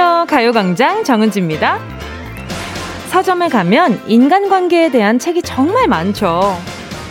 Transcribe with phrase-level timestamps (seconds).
[0.00, 0.26] 안녕하세요.
[0.26, 1.80] 가요광장 정은지입니다.
[3.08, 6.56] 서점에 가면 인간관계에 대한 책이 정말 많죠.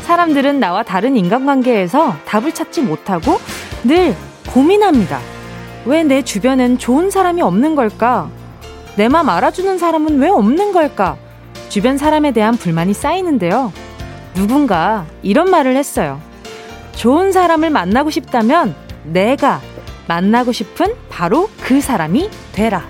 [0.04, 3.42] 사람들은 나와 다른 인간관계에서 답을 찾지 못하고
[3.84, 4.16] 늘
[4.54, 5.20] 고민합니다.
[5.84, 8.30] 왜 내 주변엔 좋은 사람이 없는 걸까?
[8.96, 11.18] 내 맘 알아주는 사람은 왜 없는 걸까?
[11.68, 13.74] 주변 사람에 대한 불만이 쌓이는데요.
[14.34, 16.22] 누군가 이런 말을 했어요.
[16.96, 19.60] 좋은 사람을 만나고 싶다면 내가
[20.08, 22.88] 만나고 싶은 바로 그 사람이 되라.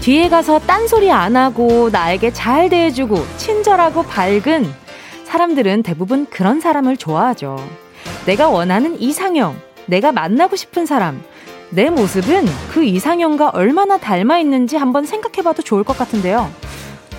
[0.00, 4.72] 뒤에 가서 딴소리 안 하고 나에게 잘 대해주고 친절하고 밝은
[5.24, 7.56] 사람들은 대부분 그런 사람을 좋아하죠.
[8.24, 11.22] 내가 원하는 이상형, 내가 만나고 싶은 사람,
[11.70, 16.50] 내 모습은 그 이상형과 얼마나 닮아 있는지 한번 생각해 봐도 좋을 것 같은데요.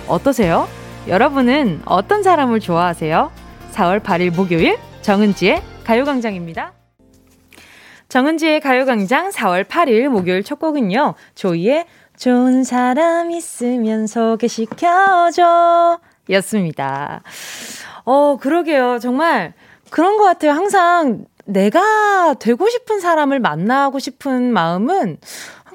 [0.08, 0.68] 어떠세요?
[1.06, 3.30] 여러분은 어떤 사람을 좋아하세요?
[3.72, 6.72] 4월 8일 목요일 정은지의 가요광장입니다.
[8.08, 11.14] 정은지의 가요광장 4월 8일 목요일 첫 곡은요.
[11.36, 17.22] 조이의 좋은 사람 있으면 소개시켜줘 였습니다.
[18.04, 18.98] 어, 그러게요.
[18.98, 19.54] 정말
[19.90, 20.52] 그런 것 같아요.
[20.52, 25.18] 항상 내가 되고 싶은 사람을 만나고 싶은 마음은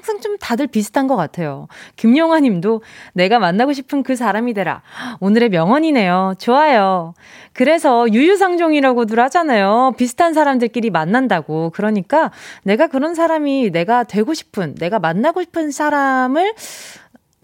[0.06, 1.66] 항상 좀 다들 비슷한 것 같아요.
[1.96, 2.82] 김용화 님도
[3.12, 4.82] 내가 만나고 싶은 그 사람이 되라.
[5.18, 6.34] 오늘의 명언이네요.
[6.38, 7.14] 좋아요.
[7.52, 9.94] 그래서 유유상종이라고들 하잖아요.
[9.96, 11.70] 비슷한 사람들끼리 만난다고.
[11.70, 12.30] 그러니까
[12.62, 16.54] 내가 그런 사람이 내가 되고 싶은, 내가 만나고 싶은 사람을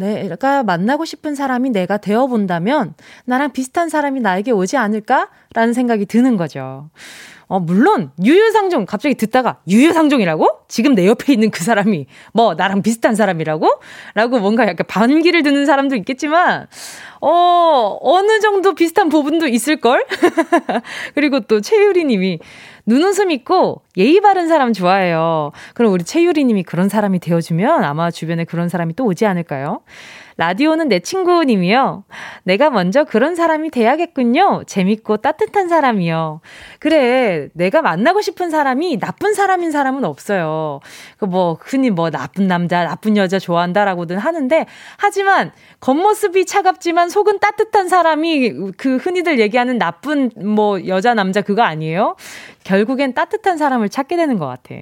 [0.03, 6.37] 내가 만나고 싶은 사람이 내가 되어 본다면 나랑 비슷한 사람이 나에게 오지 않을까라는 생각이 드는
[6.37, 6.91] 거죠.
[7.53, 10.61] 어, 물론, 유유상종, 갑자기 듣다가, 유유상종이라고?
[10.69, 13.69] 지금 내 옆에 있는 그 사람이, 뭐, 나랑 비슷한 사람이라고?
[14.15, 16.67] 라고 뭔가 약간 반기를 드는 사람도 있겠지만,
[17.21, 20.07] 어, 어느 정도 비슷한 부분도 있을 걸?
[21.15, 22.39] 그리고 또 최유리 님이,
[22.87, 25.53] 눈웃음 있고 예의 바른 사람 좋아해요.
[25.75, 29.81] 그럼 우리 최유리 님이 그런 사람이 되어주면 아마 주변에 그런 사람이 또 오지 않을까요?
[30.37, 32.05] 라디오는 내 친구 님이요.
[32.45, 34.65] 내가 먼저 그런 사람이 돼야겠군요.
[34.67, 36.41] 재밌고 따뜻한 사람이요.
[36.79, 40.81] 그래, 내가 만나고 싶은 사람이 나쁜 사람인 사람은 없어요.
[41.19, 44.67] 그 뭐, 흔히 뭐 나쁜 남자, 나쁜 여자 좋아한다라고든 하는데,
[44.97, 52.17] 하지만 겉모습이 차갑지만 속은 따뜻한 사람이 그 흔히들 얘기하는 나쁜 뭐 여자, 남자 그거 아니에요?
[52.65, 54.75] 결국엔 따뜻한 사람을 찾게 되는 것 같아.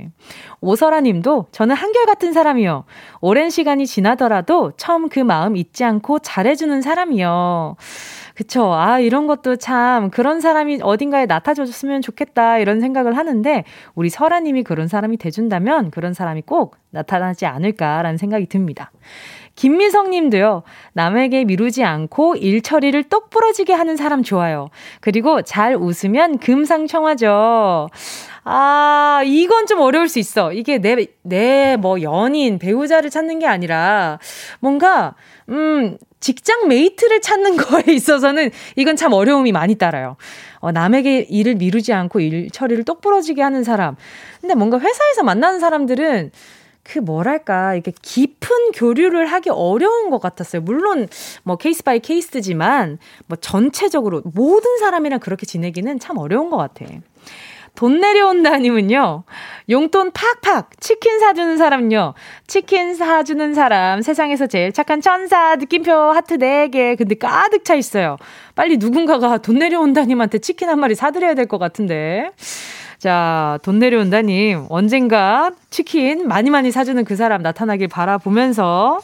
[0.60, 2.84] 오설아 님도 저는 한결같은 사람이요.
[3.20, 7.76] 오랜 시간이 지나더라도 처음 그 마음 잊지 않고 잘해주는 사람이요.
[8.34, 8.72] 그쵸.
[8.72, 13.64] 아, 이런 것도 참 그런 사람이 어딘가에 나타줬으면 좋겠다 이런 생각을 하는데
[13.94, 18.91] 우리 설아 님이 그런 사람이 돼준다면 그런 사람이 꼭 나타나지 않을까라는 생각이 듭니다.
[19.60, 20.62] 김미성 님도요,
[20.94, 24.71] 남에게 미루지 않고 일 처리를 똑 부러지게 하는 사람 좋아요.
[25.03, 27.91] 그리고 잘 웃으면 금상첨화죠.
[28.44, 30.54] 아, 이건 좀 어려울 수 있어.
[30.54, 34.19] 이게 내, 내 뭐 연인, 배우자를 찾는 게 아니라
[34.60, 35.15] 뭔가,
[35.50, 40.16] 음, 직장 mate를 찾는 거에 있어서는 이건 참 어려움이 많이 따라요.
[40.60, 43.97] 어, 남에게 일을 미루지 않고 일 처리를 똑부러지게 하는 사람.
[44.41, 46.31] 근데 뭔가 회사에서 만나는 사람들은
[46.91, 50.61] 그 뭐랄까 이게 깊은 교류를 하기 어려운 것 같았어요.
[50.62, 51.06] 물론
[51.45, 56.87] 뭐 case by case지만 뭐 전체적으로 모든 사람이랑 그렇게 지내기는 참 어려운 것 같아.
[57.77, 59.23] 돈 내려온다님은요,
[59.71, 62.15] 용돈 팍팍, 치킨 사주는 사람요,
[62.49, 68.17] 치킨 사주는 사람, 세상에서 제일 착한 천사, 느낌표 하트 4개, 근데 가득 차 있어요.
[68.57, 72.33] 빨리 누군가가 돈 내려온다님한테 치킨 한 마리 사드려야 될 것 같은데.
[73.00, 79.00] 자, 돈 내려온다님, 언젠가 치킨 많이 많이 사주는 그 사람 나타나길 바라보면서,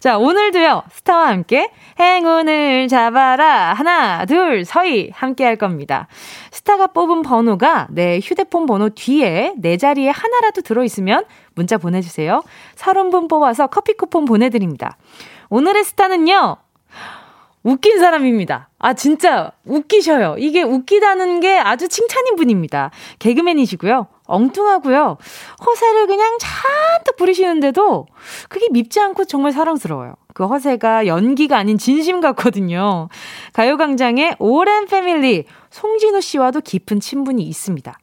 [0.00, 1.70] 자, 오늘도요, 스타와 함께
[2.00, 3.72] 행운을 잡아라.
[3.72, 6.08] 하나, 둘, 서희 함께 할 겁니다.
[6.50, 11.24] 스타가 뽑은 번호가 내 휴대폰 번호 뒤에 내 자리에 하나라도 들어있으면
[11.54, 12.42] 문자 보내주세요.
[12.74, 14.96] 30분 뽑아서 커피 쿠폰 보내드립니다.
[15.50, 16.56] 오늘의 스타는요,
[17.66, 18.68] 웃긴 사람입니다.
[18.78, 20.36] 아, 진짜 웃기셔요.
[20.38, 22.92] 이게 웃기다는 게 아주 칭찬인 분입니다.
[23.18, 24.06] 개그맨이시고요.
[24.26, 25.16] 엉뚱하고요.
[25.66, 28.06] 허세를 그냥 잔뜩 부리시는데도
[28.48, 30.14] 그게 밉지 않고 정말 사랑스러워요.
[30.32, 33.08] 그 허세가 연기가 아닌 진심 같거든요.
[33.52, 37.98] 가요광장의 오랜 패밀리 송진우 씨와도 깊은 친분이 있습니다.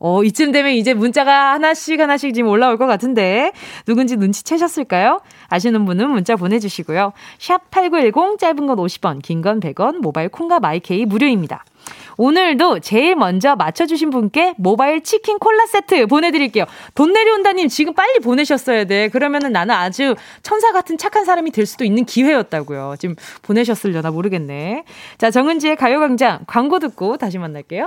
[0.00, 3.52] 어, 이쯤 되면 이제 문자가 하나씩 하나씩 지금 올라올 것 같은데,
[3.86, 5.20] 누군지 눈치채셨을까요?
[5.48, 7.12] 아시는 분은 문자 보내주시고요.
[7.38, 11.64] 샵 8910, 짧은 건 50원, 긴 건 100원, 모바일 콩과 마이케이 무료입니다.
[12.16, 16.64] 오늘도 제일 먼저 맞춰주신 분께 모바일 치킨 콜라 세트 보내드릴게요.
[16.94, 19.08] 돈 내려온다님 지금 빨리 보내셨어야 돼.
[19.08, 22.96] 그러면은 나는 아주 천사 같은 착한 사람이 될 수도 있는 기회였다고요.
[22.98, 24.84] 지금 보내셨을려나 모르겠네.
[25.16, 27.86] 자, 정은지의 가요광장 광고 듣고 다시 만날게요.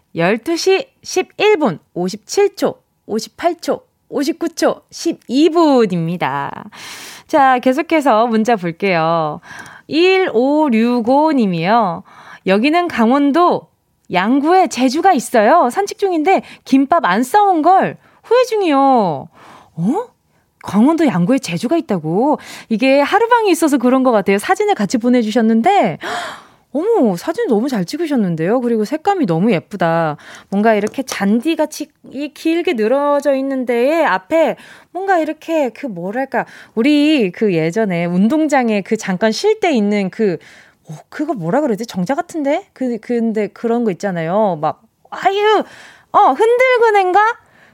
[0.15, 2.77] 12시 11분 57초,
[3.07, 6.65] 58초, 59초, 12분입니다.
[7.27, 9.39] 자, 계속해서 문자 볼게요.
[9.89, 12.03] 1565님이요.
[12.45, 13.67] 여기는 강원도
[14.11, 15.69] 양구에 제주가 있어요.
[15.69, 19.29] 산책 중인데 김밥 안 싸온 걸 후회 중이요.
[19.73, 20.07] 어?
[20.63, 22.37] 강원도 양구에 제주가 있다고?
[22.69, 24.37] 이게 하루방이 있어서 그런 것 같아요.
[24.37, 25.97] 사진을 같이 보내주셨는데,
[26.73, 28.61] 어머, 사진 너무 잘 찍으셨는데요?
[28.61, 30.15] 그리고 색감이 너무 예쁘다.
[30.49, 31.89] 뭔가 이렇게 잔디같이
[32.33, 34.55] 길게 늘어져 있는데 앞에
[34.91, 40.37] 뭔가 이렇게 그 뭐랄까, 우리 그 예전에 운동장에 그 잠깐 쉴 때 있는 그,
[40.89, 41.85] 어, 그거 뭐라 그러지?
[41.85, 42.67] 정자 같은데?
[42.71, 44.57] 그, 근데 그런 거 있잖아요.
[44.61, 45.63] 막, 아유,
[46.13, 47.19] 어, 흔들그네인가?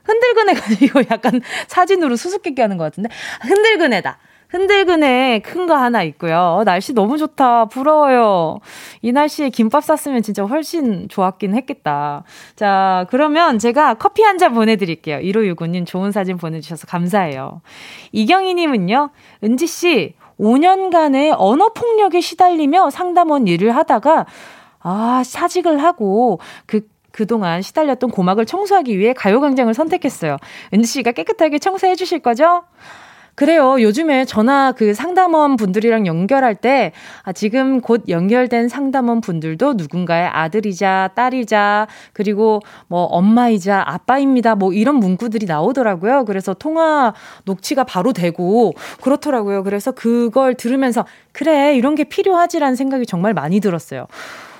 [0.06, 3.10] 흔들그네가 이거 약간 사진으로 수수께끼 하는 것 같은데
[3.42, 4.18] 흔들그네다.
[4.50, 6.38] 흔들그네 큰거 하나 있고요.
[6.60, 7.66] 어, 날씨 너무 좋다.
[7.66, 8.60] 부러워요.
[9.02, 12.24] 이 날씨에 김밥 쌌으면 진짜 훨씬 좋았긴 했겠다.
[12.56, 15.18] 자, 그러면 제가 커피 한 잔 보내드릴게요.
[15.20, 17.62] 1565님 좋은 사진 보내주셔서 감사해요.
[18.12, 19.10] 이경희님은요,
[19.44, 24.28] 은지씨, 5년간의 언어폭력에 시달리며 상담원 일을 하다가,
[24.80, 30.38] 아, 사직을 하고, 그 그동안 시달렸던 고막을 청소하기 위해 가요광장을 선택했어요.
[30.72, 32.64] 은지 씨가 깨끗하게 청소해 주실 거죠?
[33.38, 33.80] 그래요.
[33.80, 36.92] 요즘에 전화 그 상담원 분들이랑 연결할 때,
[37.22, 44.56] 아, 지금 곧 연결된 상담원 분들도 누군가의 아들이자 딸이자, 그리고 뭐 엄마이자 아빠입니다.
[44.56, 46.26] 뭐 이런 문구들이 나오더라고요.
[46.26, 47.14] 그래서 통화
[47.46, 48.74] 녹취가 바로 되고,
[49.04, 49.62] 그렇더라고요.
[49.62, 54.08] 그래서 그걸 들으면서, 그래, 이런 게 필요하지라는 생각이 정말 많이 들었어요.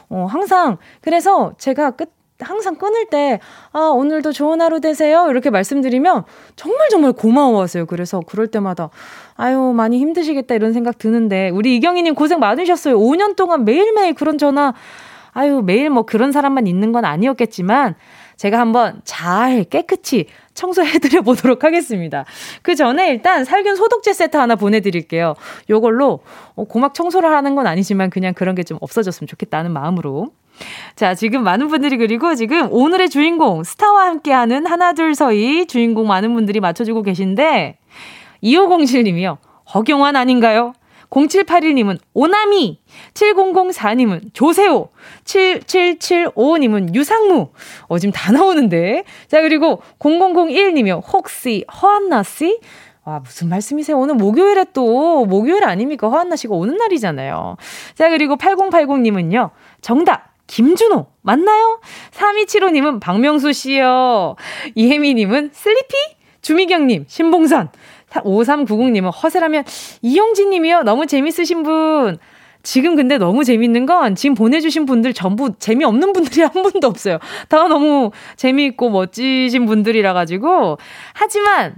[0.10, 3.40] 어, 항상, 그래서 제가 끝, 항상 끊을 때,
[3.72, 5.28] 아, 오늘도 좋은 하루 되세요.
[5.30, 6.24] 이렇게 말씀드리면
[6.56, 7.86] 정말 정말 고마워하세요.
[7.88, 8.90] 그래서 그럴 때마다,
[9.36, 12.98] 아유, 많이 힘드시겠다 이런 생각 드는데, 우리 이경희님 고생 많으셨어요.
[13.00, 14.74] 5년 동안 매일매일 그런 전화,
[15.34, 17.96] 아유, 매일 뭐 그런 사람만 있는 건 아니었겠지만,
[18.36, 22.24] 제가 한번 잘 깨끗이 청소해드려 보도록 하겠습니다.
[22.62, 25.34] 그 전에 일단 살균 소독제 세트 하나 보내드릴게요.
[25.72, 26.20] 요걸로
[26.56, 30.28] 어, 고막 청소를 하는 건 아니지만 그냥 그런 게 좀 없어졌으면 좋겠다는 마음으로.
[30.96, 36.34] 자, 지금 많은 분들이 그리고 지금 오늘의 주인공, 스타와 함께하는 하나, 둘, 서이 주인공 많은
[36.34, 37.78] 분들이 맞춰주고 계신데,
[38.44, 39.38] 2507님이요.
[39.74, 40.74] 허경환 아닌가요?
[41.10, 42.82] 0781님은 오나미,
[43.14, 44.90] 7004님은 조세호,
[45.24, 47.50] 7775님은 유상무.
[47.88, 49.04] 어, 지금 다 나오는데.
[49.28, 51.02] 자, 그리고 0001님이요.
[51.14, 52.60] 혹시 허한나 씨?
[53.06, 53.98] 와, 무슨 말씀이세요?
[53.98, 56.10] 오늘 목요일에 또, 목요일 아닙니까?
[56.10, 57.56] 허한나 씨가 오는 날이잖아요.
[57.96, 59.52] 자, 그리고 8080님은요.
[59.80, 60.27] 정답!
[60.48, 61.80] 김준호 맞나요?
[62.12, 64.36] 3275님은 박명수 씨요.
[64.76, 65.96] 이혜미님은 슬리피?
[66.42, 67.70] 주미경님, 신봉선.
[68.10, 69.66] 5390님은 허세라면
[70.02, 70.84] 이용진님이요.
[70.84, 72.18] 너무 재밌으신 분.
[72.64, 77.20] 지금 근데 너무 재밌는 건 지금 보내주신 분들 전부 재미없는 분들이 한 분도 없어요.
[77.50, 80.78] 다 너무 재미있고 멋지신 분들이라 가지고.
[81.14, 81.76] 하지만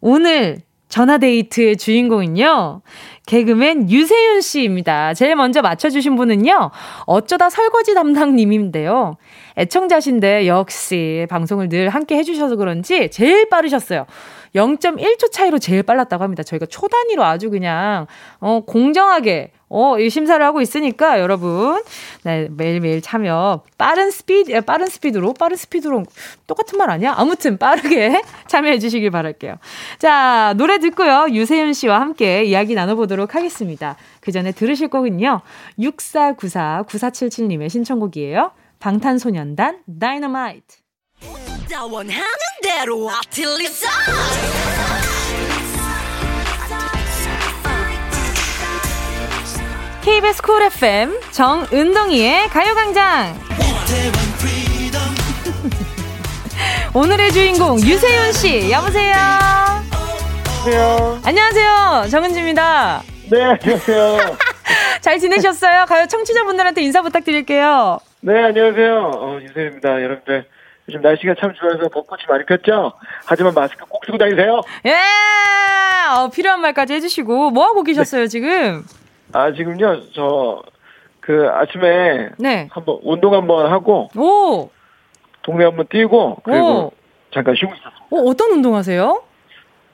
[0.00, 0.58] 오늘
[0.88, 2.82] 전화데이트의 주인공은요.
[3.26, 5.12] 개그맨 유세윤 씨입니다.
[5.14, 6.70] 제일 먼저 맞춰주신 분은요.
[7.06, 9.16] 어쩌다 설거지 담당님인데요.
[9.58, 14.06] 애청자신데 역시 방송을 늘 함께 해주셔서 그런지 제일 빠르셨어요.
[14.54, 16.42] 0.1초 차이로 제일 빨랐다고 합니다.
[16.44, 18.06] 저희가 초 단위로 아주 그냥
[18.38, 21.82] 어, 공정하게 어, 이 심사를 하고 있으니까 여러분
[22.22, 26.04] 네, 매일매일 참여 빠른 스피드 빠른 스피드로 빠른 스피드로
[26.46, 27.14] 똑같은 말 아니야?
[27.16, 29.56] 아무튼 빠르게 참여해 주시길 바랄게요.
[29.98, 31.26] 자, 노래 듣고요.
[31.30, 33.96] 유세윤 씨와 함께 이야기 나눠 보도록 하겠습니다.
[34.20, 35.40] 그 전에 들으실 곡은요.
[35.78, 38.52] 6494 9477님의 신청곡이에요.
[38.78, 40.76] 방탄소년단 Dynamite.
[50.06, 53.34] KBS Cool FM 정은동이의 가요광장
[56.94, 59.16] 오늘의 주인공 유세윤 씨, 여보세요.
[60.64, 61.20] 안녕하세요.
[61.24, 62.06] 안녕하세요.
[62.08, 63.02] 정은지입니다.
[63.32, 64.36] 네, 안녕하세요.
[65.02, 65.86] 잘 지내셨어요?
[65.86, 67.98] 가요 청취자분들한테 인사 부탁드릴게요.
[68.20, 69.10] 네, 안녕하세요.
[69.12, 70.04] 어, 유세입니다.
[70.04, 70.46] 여러분들
[70.88, 72.92] 요즘 날씨가 참 좋아서 벚꽃이 많이 폈죠?
[73.24, 74.60] 하지만 마스크 꼭 쓰고 다니세요.
[74.86, 74.94] 예!
[76.16, 78.28] 어, 필요한 말까지 해주시고 뭐 하고 계셨어요 네.
[78.28, 78.84] 지금?
[79.36, 80.62] 아 지금요 저
[81.26, 82.68] 그 아침에 네.
[82.70, 84.70] 한번 운동 한번 하고 오
[85.42, 86.92] 동네 한번 뛰고 그리고 오.
[87.34, 87.90] 잠깐 쉬고 있었어요.
[88.10, 89.22] 어, 어떤 운동 하세요?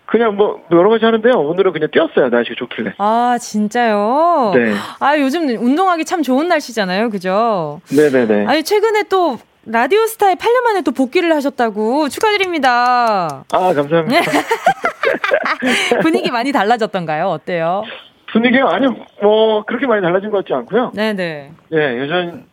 [0.05, 1.33] 그냥 뭐 여러 가지 하는데요.
[1.33, 2.29] 오늘은 그냥 뛰었어요.
[2.29, 2.93] 날씨가 좋길래.
[2.99, 4.53] 아 진짜요?
[4.55, 4.75] 네.
[5.01, 7.09] 아 요즘 운동하기 참 좋은 날씨잖아요.
[7.09, 7.81] 그죠?
[7.97, 8.45] 네네네.
[8.47, 13.45] 아니 최근에 또 라디오 스타에 8년 만에 또 복귀를 하셨다고 축하드립니다.
[13.51, 14.21] 아 감사합니다.
[16.03, 17.29] 분위기 많이 달라졌던가요?
[17.29, 17.85] 어때요?
[18.33, 18.87] 분위기가 아니
[19.21, 20.93] 뭐 그렇게 많이 달라진 것 같지 않고요.
[20.95, 21.51] 네네.
[21.71, 22.45] 네 여전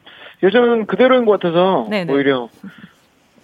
[0.43, 2.11] 여전 그대로인 것 같아서 네네.
[2.13, 2.49] 오히려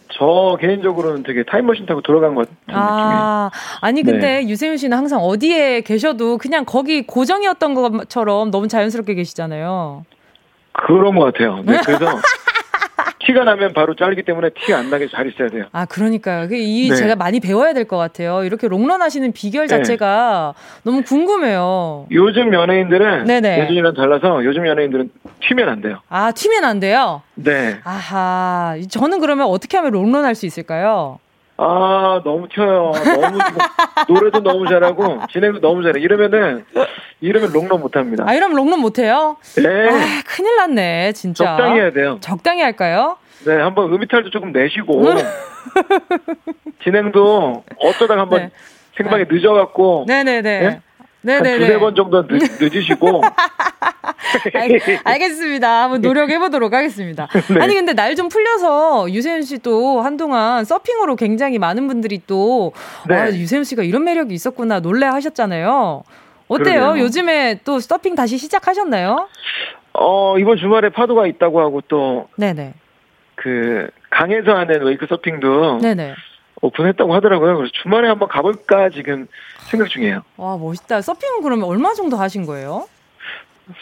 [0.09, 3.81] 저 개인적으로는 되게 타임머신 타고 돌아간 것 같은 아, 느낌이.
[3.81, 4.49] 아니 근데 네.
[4.49, 10.05] 유세윤 씨는 항상 어디에 계셔도 그냥 거기 고정이었던 것처럼 너무 자연스럽게 계시잖아요.
[10.73, 11.63] 그런 것 같아요.
[11.65, 12.05] 네, 그래서
[13.25, 15.65] 티가 나면 바로 자르기 때문에 티가 안 나게 잘 있어야 돼요.
[15.71, 16.47] 아, 그러니까요.
[16.51, 16.95] 이 네.
[16.95, 18.43] 제가 많이 배워야 될 것 같아요.
[18.43, 19.77] 이렇게 롱런 하시는 비결 네.
[19.77, 20.81] 자체가 네.
[20.83, 22.07] 너무 궁금해요.
[22.11, 23.59] 요즘 연예인들은 네네.
[23.63, 25.11] 예전이랑 달라서 요즘 연예인들은
[25.47, 25.99] 튀면 안 돼요.
[26.09, 27.21] 아, 튀면 안 돼요?
[27.35, 27.77] 네.
[27.83, 28.75] 아하.
[28.89, 31.19] 저는 그러면 어떻게 하면 롱런 할 수 있을까요?
[31.57, 32.91] 아, 너무 튀어요.
[32.93, 33.39] 너무
[34.09, 36.01] 노래도 너무 잘하고 진행도 너무 잘해.
[36.01, 36.65] 이러면은
[37.21, 38.25] 이러면 롱런 못 합니다.
[38.27, 39.37] 아, 이러면 롱런 못 해요?
[39.55, 39.89] 네.
[39.89, 41.45] 아, 큰일 났네, 진짜.
[41.45, 42.17] 적당히 해야 돼요.
[42.19, 43.17] 적당히 할까요?
[43.45, 45.03] 네, 한번 음이탈도 조금 내시고
[46.83, 48.51] 진행도 어쩌다가 한번 네.
[48.97, 49.35] 생방에 네.
[49.35, 50.59] 늦어갖고 네네 네.
[50.59, 50.81] 네?
[51.21, 53.21] 네네 두세 번 정도 늦, 늦으시고.
[55.03, 57.27] 알, 겠습니다 한번 노력해 보도록 하겠습니다.
[57.53, 57.59] 네.
[57.61, 62.71] 아니 근데 날 좀 풀려서 유세윤 씨도 한동안 서핑으로 굉장히 많은 분들이 또
[63.09, 63.15] 네.
[63.15, 66.03] 아, 유세윤 씨가 이런 매력이 있었구나 놀래 하셨잖아요.
[66.47, 66.79] 어때요?
[66.79, 67.03] 그러네요.
[67.03, 69.27] 요즘에 또 서핑 다시 시작하셨나요?
[69.93, 72.73] 어 이번 주말에 파도가 있다고 하고 또 네네.
[73.35, 76.13] 그 강에서 하는 웨이크 서핑도 네네.
[76.61, 77.57] 오픈했다고 하더라고요.
[77.57, 79.27] 그래서 주말에 한번 가볼까 지금
[79.69, 80.21] 생각 중이에요.
[80.37, 81.01] 와 멋있다.
[81.01, 82.87] 서핑은 그러면 얼마 정도 하신 거예요?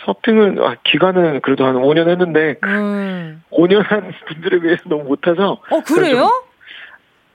[0.05, 3.43] 서핑은 아, 기간은 그래도 한 5년 했는데 음.
[3.51, 5.61] 5년 한 분들에 비해서 너무 못해서.
[5.69, 6.29] 어 그래요?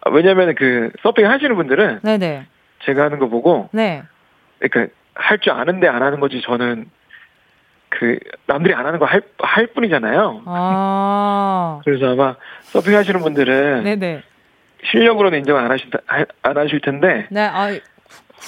[0.01, 2.47] 아, 왜냐하면 그 서핑 하시는 분들은 네네.
[2.85, 4.03] 제가 하는 거 보고 네.
[4.59, 6.89] 그러니까 할 줄 아는데 안 하는 거지 저는
[7.91, 10.43] 그 남들이 안 하는 거할할 뿐이잖아요.
[10.47, 11.81] 아.
[11.85, 14.23] 그래서 아마 서핑 하시는 분들은 네네.
[14.91, 15.91] 실력으로는 인정 안 하실
[16.43, 17.27] 안 하실 텐데.
[17.31, 17.41] 네.
[17.43, 17.69] 아,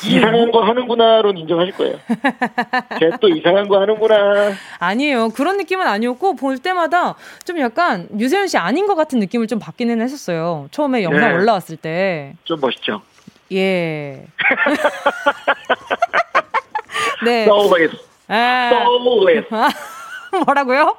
[0.04, 1.96] 이상한 거 하는구나로는 인정하실 거예요.
[2.98, 4.52] 걔 또 이상한 거 하는구나.
[4.78, 5.28] 아니에요.
[5.30, 10.00] 그런 느낌은 아니었고 볼 때마다 좀 약간 유세윤 씨 아닌 것 같은 느낌을 좀 받기는
[10.00, 10.68] 했었어요.
[10.70, 11.34] 처음에 영상 네.
[11.34, 12.34] 올라왔을 때.
[12.44, 13.02] 좀 멋있죠.
[13.52, 14.24] 예.
[17.24, 17.44] 네.
[17.44, 17.96] Soulless.
[18.30, 19.48] Soulless.
[20.46, 20.96] 뭐라고요?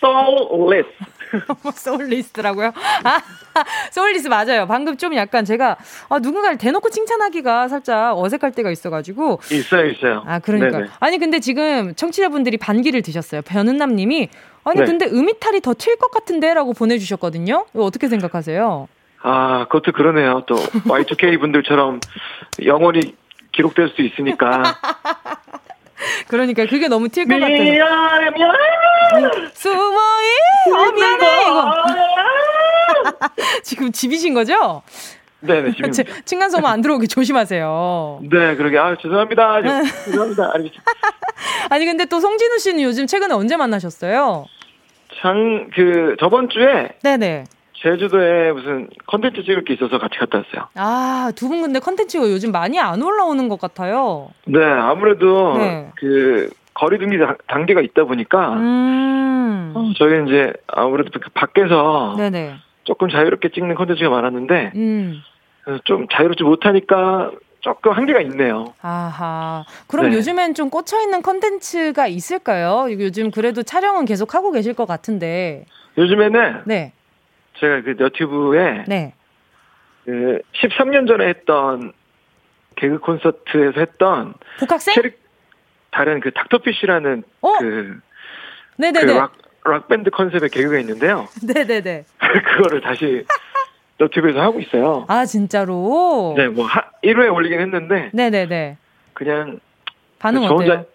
[0.00, 0.88] Soulless.
[1.74, 2.72] 소울리스트라고요?
[3.04, 3.18] 아,
[3.92, 4.66] 소울리스트 맞아요.
[4.66, 5.76] 방금 좀 약간 제가
[6.08, 9.40] 아, 누군가를 대놓고 칭찬하기가 살짝 어색할 때가 있어가지고.
[9.50, 10.22] 있어요, 있어요.
[10.26, 10.78] 아, 그러니까.
[10.78, 10.90] 네네.
[11.00, 13.42] 아니, 근데 지금 청취자분들이 반기를 드셨어요.
[13.42, 14.28] 변은남 님이.
[14.64, 14.84] 아니, 네.
[14.86, 16.52] 근데 음이탈이 더 튈 것 같은데?
[16.54, 17.66] 라고 보내주셨거든요.
[17.74, 18.88] 이거 어떻게 생각하세요?
[19.22, 20.42] 아, 그것도 그러네요.
[20.46, 22.00] 또, Y2K 분들처럼
[22.64, 23.16] 영원히
[23.52, 24.62] 기록될 수 있으니까.
[26.28, 27.62] 그러니까 그게 너무 튈 것 같아요.
[27.62, 29.50] 미안해, 미안해.
[29.54, 30.28] 수모이,
[30.74, 31.72] 어, 미안해, 이거.
[33.62, 34.82] 지금 집이신 거죠?
[35.40, 36.02] 네네, 집입니다.
[36.24, 38.20] 층간소음 안 들어오게 조심하세요.
[38.22, 38.78] 네, 그러게.
[38.78, 39.62] 아, 죄송합니다.
[40.04, 40.50] 죄송합니다.
[40.54, 40.82] 알겠습니다.
[41.70, 44.46] 아니, 근데 또 송진우 씨는 요즘 최근에 언제 만나셨어요?
[45.22, 46.88] 장, 그, 저번 주에.
[47.02, 47.44] 네네.
[47.82, 50.68] 제주도에 무슨 컨텐츠 찍을 게 있어서 같이 갔다 왔어요.
[50.74, 54.28] 아, 두 분 근데 컨텐츠가 요즘 많이 안 올라오는 것 같아요.
[54.46, 55.90] 네, 아무래도 네.
[55.96, 59.72] 그 거리두기 단계가 있다 보니까 음.
[59.74, 62.54] 어, 저희 이제 아무래도 그 밖에서 네네.
[62.84, 65.20] 조금 자유롭게 찍는 컨텐츠가 많았는데 음.
[65.84, 67.30] 좀 자유롭지 못하니까
[67.60, 68.72] 조금 한계가 있네요.
[68.82, 69.64] 아하.
[69.88, 70.16] 그럼 네.
[70.16, 72.86] 요즘엔 좀 꽂혀 있는 컨텐츠가 있을까요?
[72.90, 75.64] 요즘 그래도 촬영은 계속 하고 계실 것 같은데.
[75.98, 76.92] 요즘에는 네.
[77.60, 79.14] 제가 그 너튜브에 네.
[80.04, 81.92] 그 13년 전에 했던
[82.76, 85.20] 개그 콘서트에서 했던 복학생 캐릭,
[85.90, 87.52] 다른 그 닥터피쉬라는 어?
[87.58, 88.00] 그,
[88.76, 89.06] 네네네.
[89.06, 89.32] 그 락,
[89.64, 91.28] 락 밴드 컨셉의 개그가 있는데요.
[91.42, 92.04] 네네네.
[92.18, 93.26] 그거를 다시
[93.98, 95.04] 너튜브에서 하고 있어요.
[95.08, 96.34] 아 진짜로?
[96.36, 98.10] 네, 뭐 하, 1회 올리긴 했는데.
[98.12, 98.76] 네네네.
[99.12, 99.58] 그냥
[100.20, 100.86] 반응 저 혼자, 어때요?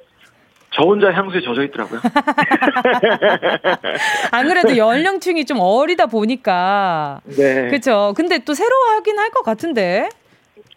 [0.75, 2.01] 저 혼자 향수에 젖어 있더라고요.
[4.31, 7.21] 안 그래도 연령층이 좀 어리다 보니까.
[7.25, 7.67] 네.
[7.69, 8.13] 그렇죠.
[8.15, 10.09] 근데 또 새로워하긴 할 것 같은데.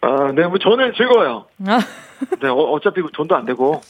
[0.01, 1.45] 아, 네, 뭐 저는 즐거워요.
[1.67, 1.79] 아.
[2.41, 3.81] 네, 어, 차피 돈도 안 되고.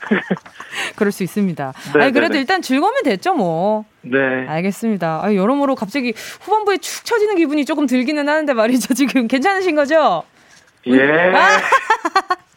[0.96, 1.72] 그럴 수 있습니다.
[1.94, 2.40] 네, 아니, 그래도 네, 네.
[2.40, 3.84] 일단 즐거우면 됐죠, 뭐.
[4.02, 4.46] 네.
[4.48, 5.20] 알겠습니다.
[5.22, 8.94] 아, 여러모로 갑자기 후반부에 축 처지는 기분이 조금 들기는 하는데 말이죠.
[8.94, 10.22] 지금 괜찮으신 거죠?
[10.86, 11.32] 예.
[11.34, 11.58] 아!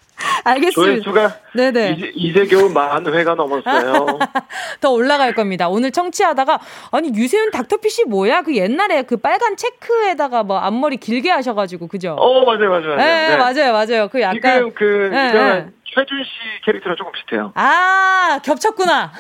[0.44, 1.04] 알겠습니다.
[1.04, 1.92] 조회수가 네네.
[1.92, 4.20] 이제, 이제 겨우 만 회가 넘었어요.
[4.82, 5.70] 더 올라갈 겁니다.
[5.70, 6.60] 오늘 청취하다가
[6.92, 8.42] 아니 유세윤 닥터피쉬 뭐야?
[8.42, 12.14] 그 옛날에 그 빨간 체크에다가 뭐 앞머리 길게 하셔가지고 그죠?
[12.14, 12.96] 어 맞아요 맞아요.
[12.96, 13.38] 네, 네.
[13.38, 14.08] 맞아요 맞아요.
[14.08, 15.68] 그 약간 지금 그 네, 네.
[15.86, 17.52] 최준 씨 캐릭터랑 조금 비슷해요.
[17.56, 19.12] 아 겹쳤구나.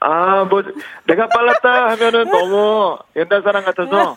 [0.00, 0.62] 아, 뭐,
[1.04, 4.16] 내가 빨랐다 하면은 너무 옛날 사람 같아서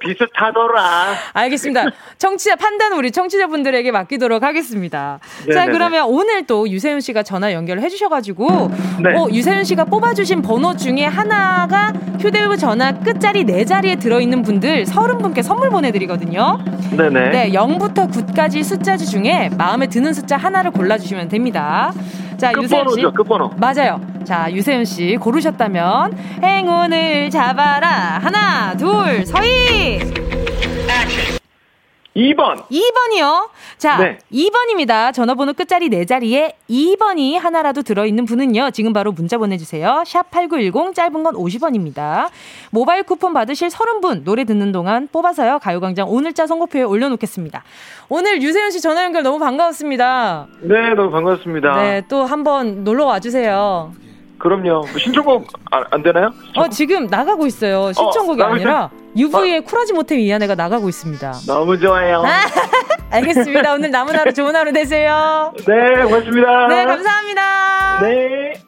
[0.00, 1.14] 비슷하더라.
[1.32, 1.86] 알겠습니다.
[2.18, 5.18] 청취자 판단 우리 청취자분들에게 맡기도록 하겠습니다.
[5.46, 5.54] 네네네.
[5.54, 8.70] 자, 그러면 오늘 또 유세윤 씨가 전화 연결을 해주셔가지고,
[9.02, 9.16] 네.
[9.16, 15.42] 어, 유세윤 씨가 뽑아주신 번호 중에 하나가 휴대전화 끝자리 네 자리에 들어있는 분들 서른 분께
[15.42, 16.58] 선물 보내드리거든요.
[16.96, 17.30] 네네.
[17.30, 21.92] 네, 0부터 9까지 숫자지 중에 마음에 드는 숫자 하나를 골라주시면 됩니다.
[22.38, 23.02] 자, 유세윤 씨.
[23.14, 23.50] 끝번호.
[23.56, 24.00] 맞아요.
[24.24, 28.18] 자, 유세윤 씨 고르셨다면 행운을 잡아라.
[28.22, 29.98] 하나, 둘, 서희.
[32.18, 32.64] 2번.
[32.68, 33.48] 2번이요.
[33.78, 34.18] 자, 네.
[34.32, 35.12] 2번입니다.
[35.12, 38.70] 전화번호 끝자리 4자리에 2번이 하나라도 들어있는 분은요.
[38.72, 40.02] 지금 바로 문자 보내주세요.
[40.04, 42.28] 샵 8910 짧은 건 50원입니다.
[42.70, 45.60] 모바일 쿠폰 받으실 30분 노래 듣는 동안 뽑아서요.
[45.60, 47.62] 가요광장 오늘자 선고표에 올려놓겠습니다.
[48.08, 50.46] 오늘 유세윤 씨 전화 연결 너무 반가웠습니다.
[50.62, 51.82] 네, 너무 반갑습니다.
[51.82, 54.07] 네, 또 한번 놀러 와주세요.
[54.38, 54.86] 그럼요.
[54.86, 56.30] 뭐 신청곡 안, 안 되나요?
[56.32, 56.64] 신청곡?
[56.64, 57.92] 어, 지금 나가고 있어요.
[57.92, 59.60] 신청곡이 어, 아니라 UV의 어.
[59.62, 61.32] 쿨하지 못해 미안해가 나가고 있습니다.
[61.46, 62.22] 너무 좋아요.
[63.10, 63.74] 알겠습니다.
[63.74, 65.52] 오늘 남은 하루 좋은 하루 되세요.
[65.66, 66.66] 네, 고맙습니다.
[66.68, 68.00] 네, 감사합니다.
[68.02, 68.67] 네.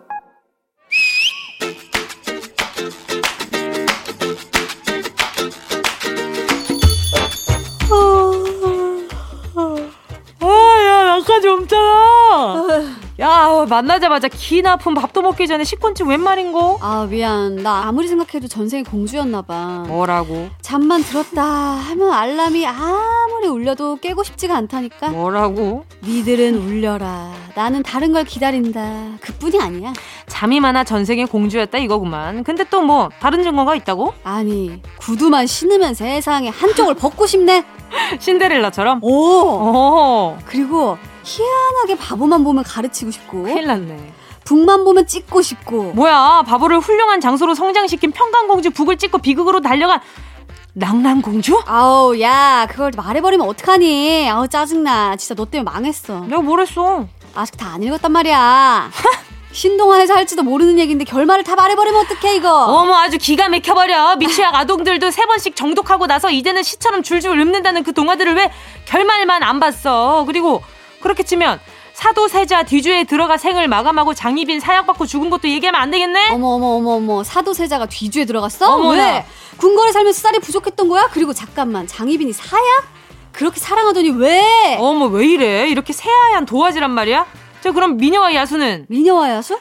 [11.21, 12.65] 나까지 없잖아.
[13.19, 16.79] 야 만나자마자 기나 아픈 밥도 먹기 전에 식곤증 웬 말인고?
[16.81, 20.49] 아 미안 나 아무리 생각해도 전생에 공주였나봐 뭐라고?
[20.61, 25.85] 잠만 들었다 하면 알람이 아무리 울려도 깨고 싶지가 않다니까 뭐라고?
[26.03, 29.93] 니들은 울려라 나는 다른 걸 기다린다 그뿐이 아니야
[30.27, 34.11] 잠이 많아 전생에 공주였다 이거구만 근데 또 뭐 다른 증거가 있다고?
[34.23, 37.63] 아니 구두만 신으면 세상에 한쪽을 벗고 싶네
[38.19, 39.03] 신데렐라처럼?
[39.03, 39.09] 오.
[39.11, 40.37] 오.
[40.45, 40.97] 그리고
[41.35, 43.43] 희한하게 바보만 보면 가르치고 싶고.
[43.43, 44.13] 큰일 났네.
[44.43, 45.93] 북만 보면 찍고 싶고.
[45.93, 49.99] 뭐야, 바보를 훌륭한 장소로 성장시킨 평강공주 북을 찍고 비극으로 달려간
[50.73, 51.61] 낭랑공주?
[51.65, 54.29] 아우, 야, 그걸 말해버리면 어떡하니?
[54.29, 55.15] 아우, 짜증나.
[55.17, 56.21] 진짜 너 때문에 망했어.
[56.21, 57.05] 내가 뭘 했어?
[57.35, 58.89] 아직 다 안 읽었단 말이야.
[59.53, 65.11] 신동안에서 할지도 모르는 얘기인데 결말을 다 말해버리면 어떡해 이거 어머 아주 기가 막혀버려 미취학 아동들도
[65.11, 68.49] 세 번씩 정독하고 나서 이제는 시처럼 줄줄 읊는다는 그 동화들을 왜
[68.85, 70.63] 결말만 안 봤어 그리고
[71.01, 71.59] 그렇게 치면
[71.93, 76.29] 사도세자 뒤주에 들어가 생을 마감하고 장희빈 사약받고 죽은 것도 얘기하면 안 되겠네?
[76.31, 78.73] 어머 어머 어머 어머 사도세자가 뒤주에 들어갔어?
[78.73, 79.03] 어머나.
[79.03, 79.25] 왜?
[79.57, 81.09] 궁궐에 살면서 쌀이 부족했던 거야?
[81.11, 82.63] 그리고 잠깐만 장희빈이 사약?
[83.33, 84.77] 그렇게 사랑하더니 왜?
[84.79, 85.69] 어머 왜 이래?
[85.69, 87.25] 이렇게 새하얀 도화지란 말이야?
[87.61, 88.85] 저 그럼 미녀와 야수는?
[88.89, 89.59] 미녀와 야수?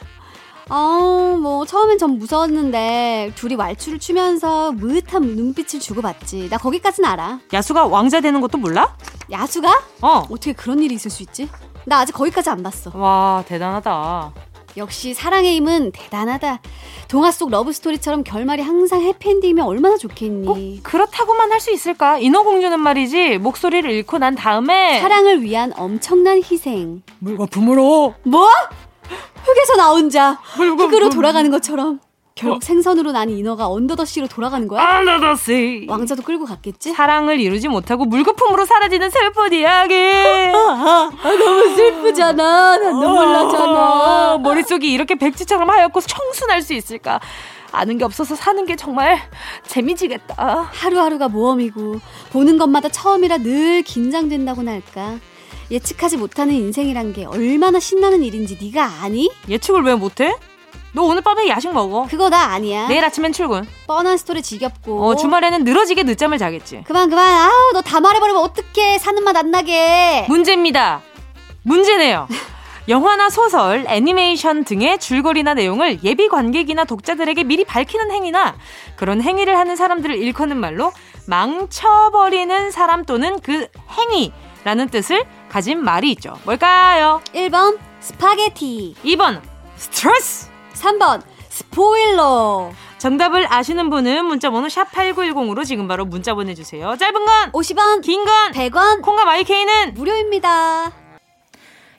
[0.71, 6.49] 어, 뭐, 처음엔 전 무서웠는데, 둘이 왈츠를 추면서 무릇한 눈빛을 주고받지.
[6.49, 7.41] 나 거기까진 알아.
[7.53, 8.95] 야수가 왕자 되는 것도 몰라?
[9.31, 9.69] 야수가?
[10.03, 10.27] 어.
[10.31, 11.49] 어떻게 그런 일이 있을 수 있지?
[11.85, 12.93] 나 아직 거기까지 안 봤어.
[12.95, 14.33] 와, 대단하다.
[14.77, 16.61] 역시 사랑의 힘은 대단하다.
[17.09, 20.81] 동화 속 러브스토리처럼 결말이 항상 해피엔딩이면 얼마나 좋겠니?
[20.85, 22.19] 그렇다고만 할 수 있을까?
[22.19, 27.03] 인어공주는 말이지 목소리를 잃고 난 다음에 사랑을 위한 엄청난 희생.
[27.19, 28.49] 물거품으로 뭐?
[29.45, 32.01] 흙에서 나온 자 흙으로 돌아가는 것처럼
[32.35, 32.61] 결국 어.
[32.63, 34.99] 생선으로 난 인어가 언더더시로 돌아가는 거야?
[35.01, 36.93] 언더더시 왕자도 끌고 갔겠지?
[36.93, 39.95] 사랑을 이루지 못하고 물거품으로 사라지는 슬픈 이야기.
[39.95, 42.79] 아, 아, 아, 너무 슬프잖아.
[42.79, 44.39] 난 눈물 나잖아.
[44.43, 47.21] 머릿속이 이렇게 백지처럼 하얗고 청순할 수 있을까?
[47.73, 49.21] 아는 게 없어서 사는 게 정말
[49.67, 50.71] 재미지겠다.
[50.73, 52.01] 하루하루가 모험이고
[52.33, 55.17] 보는 것마다 처음이라 늘 긴장된다고나 할까
[55.71, 59.31] 예측하지 못하는 인생이란 게 얼마나 신나는 일인지 네가 아니?
[59.49, 60.35] 예측을 왜 못해?
[60.93, 62.07] 너 오늘 밤에 야식 먹어.
[62.11, 62.89] 그거 나 아니야.
[62.89, 63.65] 내일 아침엔 출근.
[63.87, 65.05] 뻔한 스토리 지겹고.
[65.05, 66.83] 어, 주말에는 늘어지게 늦잠을 자겠지.
[66.85, 67.25] 그만, 그만.
[67.33, 68.99] 아우, 너 다 말해버리면 어떡해.
[68.99, 70.27] 사는 맛 안 나게.
[70.29, 71.03] 문제입니다.
[71.63, 72.27] 문제네요.
[72.89, 78.57] 영화나 소설, 애니메이션 등의 줄거리나 내용을 예비 관객이나 독자들에게 미리 밝히는 행위나
[78.97, 80.91] 그런 행위를 하는 사람들을 일컫는 말로
[81.27, 86.39] 망쳐버리는 사람 또는 그 행위라는 뜻을 가진 말이 있죠.
[86.45, 87.21] 뭘까요?
[87.35, 89.41] 1번 스파게티 2번
[89.77, 96.97] 스트레스 3번 스포일러 정답을 아시는 분은 문자번호 샵 8910으로 지금 바로 문자 보내주세요.
[96.97, 100.93] 짧은 건 50원, 긴 건 100원, 콩과 마이케이는 무료입니다.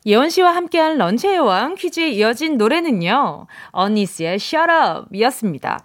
[0.05, 3.45] 예원 씨와 함께한 런치의 왕 퀴즈에 이어진 노래는요.
[3.71, 5.79] 언니스의 Shut Up 이었습니다.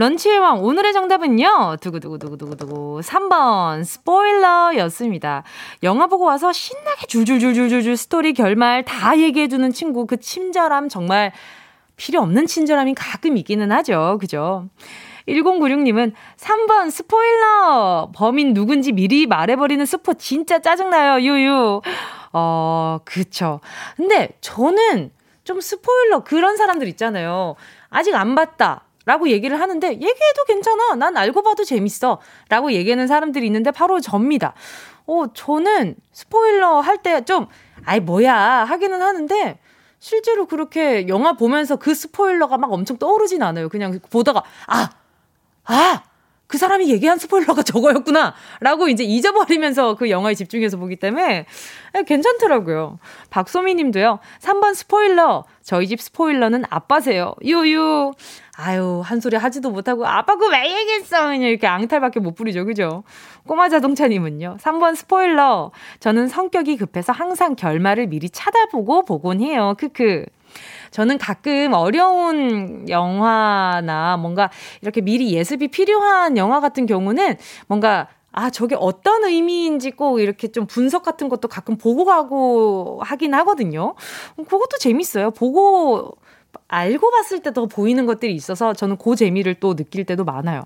[0.00, 1.76] 런치의 왕 오늘의 정답은요.
[1.82, 5.42] 두구두구두구두구두구 3번 스포일러였습니다.
[5.82, 11.32] 영화 보고 와서 신나게 줄줄줄줄줄줄 스토리 결말 다 얘기해 주는 친구 그 친절함 정말
[11.96, 14.16] 필요 없는 친절함이 가끔 있기는 하죠.
[14.18, 14.70] 그죠?
[15.28, 18.10] 1096님은 3번 스포일러!
[18.14, 21.82] 범인 누군지 미리 말해버리는 스포 진짜 짜증나요, 유유.
[22.32, 23.60] 어, 그쵸.
[23.98, 25.10] 근데 저는
[25.44, 27.56] 좀 스포일러 그런 사람들 있잖아요.
[27.90, 28.84] 아직 안 봤다.
[29.06, 30.94] 라고 얘기를 하는데 얘기해도 괜찮아.
[30.94, 32.20] 난 알고 봐도 재밌어.
[32.48, 34.54] 라고 얘기하는 사람들이 있는데 바로 접니다.
[35.06, 37.46] 어, 저는 스포일러 할 때 좀,
[37.84, 38.34] 아이, 뭐야.
[38.64, 39.58] 하기는 하는데
[39.98, 43.68] 실제로 그렇게 영화 보면서 그 스포일러가 막 엄청 떠오르진 않아요.
[43.68, 44.90] 그냥 보다가, 아!
[45.64, 46.02] 아!
[46.50, 48.34] 그 사람이 얘기한 스포일러가 저거였구나.
[48.58, 51.46] 라고 이제 잊어버리면서 그 영화에 집중해서 보기 때문에
[52.06, 52.98] 괜찮더라고요.
[53.30, 54.18] 박소미 님도요.
[54.40, 55.44] 3번 스포일러.
[55.62, 57.34] 저희 집 스포일러는 아빠세요.
[57.44, 58.10] 유유.
[58.56, 61.28] 아유, 한 소리 하지도 못하고, 아빠 그거 왜 얘기했어?
[61.28, 62.66] 그냥 이렇게 앙탈밖에 못 부리죠.
[62.66, 63.04] 그죠?
[63.46, 64.56] 꼬마 자동차님은요.
[64.60, 65.70] 3번 스포일러.
[66.00, 69.74] 저는 성격이 급해서 항상 결말을 미리 찾아보고 보곤 해요.
[69.78, 70.26] 크크.
[70.90, 74.50] 저는 가끔 어려운 영화나 뭔가
[74.82, 77.36] 이렇게 미리 예습이 필요한 영화 같은 경우는
[77.66, 83.34] 뭔가 아, 저게 어떤 의미인지 꼭 이렇게 좀 분석 같은 것도 가끔 보고 가고 하긴
[83.34, 83.94] 하거든요.
[84.36, 85.32] 그것도 재밌어요.
[85.32, 86.16] 보고
[86.68, 90.62] 알고 봤을 때 더 보이는 것들이 있어서 저는 그 재미를 또 느낄 때도 많아요.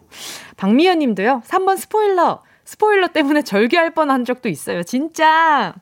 [0.57, 1.43] 박미연 님도요.
[1.47, 2.43] 3번 스포일러.
[2.65, 4.83] 스포일러 때문에 절규할 뻔한 적도 있어요.
[4.83, 5.75] 진짜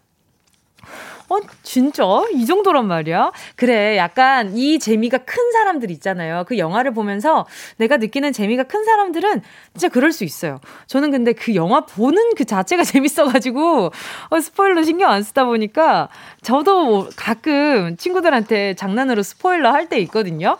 [1.28, 2.04] 어, 진짜?
[2.32, 3.32] 이 정도란 말이야?
[3.56, 6.44] 그래, 약간 이 재미가 큰 사람들 있잖아요.
[6.46, 7.46] 그 영화를 보면서
[7.78, 9.40] 내가 느끼는 재미가 큰 사람들은
[9.72, 10.60] 진짜 그럴 수 있어요.
[10.86, 13.90] 저는 근데 그 영화 보는 그 자체가 재밌어가지고,
[14.30, 16.08] 어, 스포일러 신경 안 쓰다 보니까
[16.42, 20.58] 저도 가끔 친구들한테 장난으로 스포일러 할 때 있거든요.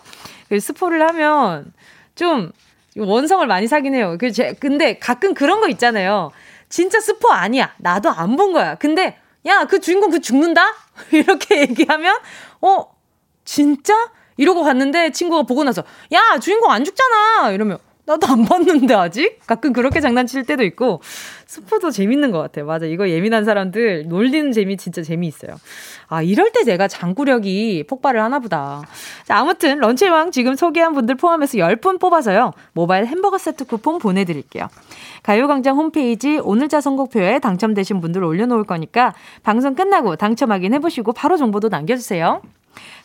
[0.49, 1.71] 그 스포를 하면
[2.15, 2.51] 좀
[2.97, 4.17] 원성을 많이 사긴 해요.
[4.19, 6.31] 그 제, 근데 가끔 그런 거 있잖아요.
[6.69, 7.73] 진짜 스포 아니야.
[7.77, 8.75] 나도 안 본 거야.
[8.75, 10.61] 근데 야, 그 주인공 그 죽는다?
[11.11, 12.15] 이렇게 얘기하면,
[12.61, 12.95] 어,
[13.45, 13.93] 진짜?
[14.37, 17.51] 이러고 갔는데 친구가 보고 나서, 야, 주인공 안 죽잖아!
[17.51, 19.39] 이러면, 나도 안 봤는데 아직?
[19.47, 21.01] 가끔 그렇게 장난칠 때도 있고
[21.45, 22.65] 스포도 재밌는 것 같아요.
[22.65, 22.85] 맞아.
[22.85, 25.55] 이거 예민한 사람들 놀리는 재미 진짜 재미있어요.
[26.09, 28.81] 아 이럴 때 제가 장구력이 폭발을 하나 보다.
[29.23, 32.51] 자, 아무튼 런치왕 지금 소개한 분들 포함해서 10분 뽑아서요.
[32.73, 34.67] 모바일 햄버거 세트 쿠폰 보내드릴게요.
[35.23, 39.13] 가요광장 홈페이지 오늘자 선곡표에 당첨되신 분들 올려놓을 거니까
[39.43, 42.41] 방송 끝나고 당첨 확인해보시고 바로 정보도 남겨주세요.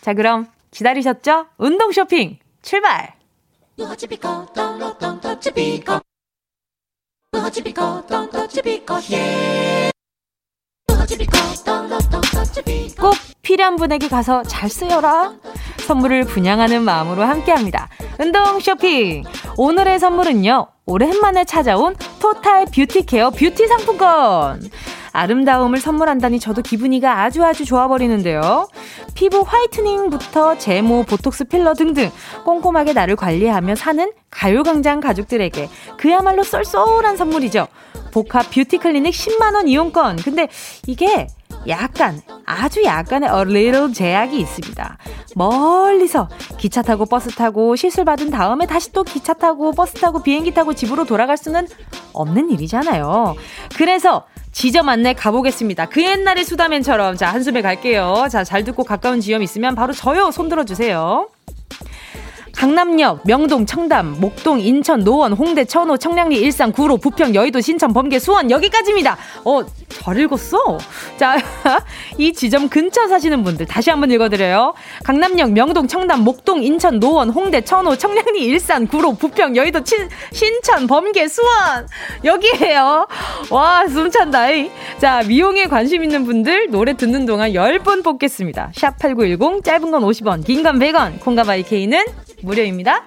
[0.01, 1.47] 자 그럼 기다리셨죠?
[1.59, 3.18] 운동 쇼핑 출발!
[3.79, 6.01] ムハチピコトンロトントチピコ。
[7.33, 9.91] ムハチピコトントチピコヒェー。
[10.89, 11.33] ムハチピコ
[11.65, 12.08] トンロトン
[13.01, 15.35] 꼭 필요한 분에게 가서 잘 쓰여라.
[15.79, 17.89] 선물을 분양하는 마음으로 함께합니다.
[18.21, 19.25] 운동 쇼핑.
[19.57, 20.67] 오늘의 선물은요.
[20.87, 24.71] 오랜만에 찾아온 토탈 뷰티 케어 뷰티 상품권.
[25.13, 28.69] 아름다움을 선물한다니 저도 기분이가 아주 아주 좋아버리는데요.
[29.15, 32.11] 피부 화이트닝부터 제모, 보톡스 필러 등등
[32.45, 37.67] 꼼꼼하게 나를 관리하며 사는 가요광장 가족들에게 그야말로 쏠쏠한 선물이죠.
[38.13, 40.17] 복합 뷰티 클리닉 10만원 이용권.
[40.17, 40.49] 근데
[40.87, 41.27] 이게
[41.67, 44.99] 약간 아주 약간의 a little 제약이 있습니다.
[45.35, 50.55] 멀리서 기차 타고 버스 타고 시술 받은 다음에 다시 또 기차 타고 버스 타고 비행기
[50.55, 51.67] 타고 집으로 돌아갈 수는
[52.15, 53.35] 없는 일이잖아요.
[53.77, 55.87] 그래서 지점 안내 가보겠습니다.
[55.87, 58.27] 그 옛날의 수다맨처럼 자 한숨에 갈게요.
[58.31, 61.29] 자 잘 듣고 가까운 지점 있으면 바로 저요 손 들어주세요.
[62.59, 68.19] 강남역, 명동, 청담, 목동, 인천, 노원, 홍대, 천호, 청량리, 일산, 구로, 부평, 여의도, 신천, 범계,
[68.19, 69.17] 수원 여기까지입니다.
[69.45, 70.77] 어, 잘 읽었어.
[71.17, 71.37] 자,
[72.19, 74.75] 이 지점 근처 사시는 분들 다시 한번 읽어드려요.
[75.05, 80.89] 강남역, 명동, 청담, 목동, 인천, 노원, 홍대, 천호, 청량리, 일산, 구로, 부평, 여의도, 친, 신천,
[80.89, 81.87] 범계, 수원
[82.25, 83.07] 여기에요.
[83.51, 84.47] 와, 숨찬다.
[84.99, 88.73] 자, 미용에 관심 있는 분들 노래 듣는 동안 10분 뽑겠습니다.
[88.75, 92.03] 샵 8910, 짧은 건 50원, 긴 건 100원, 콩가바이 케이는
[92.43, 93.05] 무료입니다.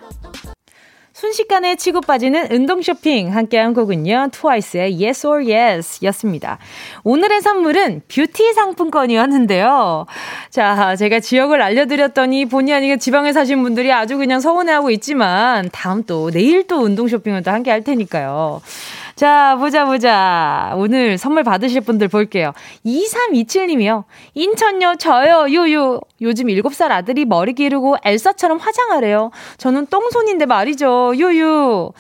[1.14, 4.30] 순식간에 치고 빠지는 운동 쇼핑 함께한 곡은요.
[4.32, 6.58] 트와이스의 Yes or Yes 였습니다.
[7.04, 10.08] 오늘의 선물은 뷰티 상품권이었는데요.
[10.50, 16.32] 자, 제가 지역을 알려드렸더니 본의 아니게 지방에 사신 분들이 아주 그냥 서운해하고 있지만 다음 또
[16.32, 18.62] 내일 또 운동 쇼핑을 또 함께 할 테니까요.
[19.22, 20.74] 자, 보자, 보자.
[20.78, 22.54] 오늘 선물 받으실 분들 볼게요.
[22.84, 24.06] 2327님이요.
[24.34, 26.00] 인천요, 저요, 유유.
[26.22, 29.30] 요즘 7살 아들이 머리 기르고 엘사처럼 화장하래요.
[29.60, 31.92] 저는 똥손인데 말이죠, 유유.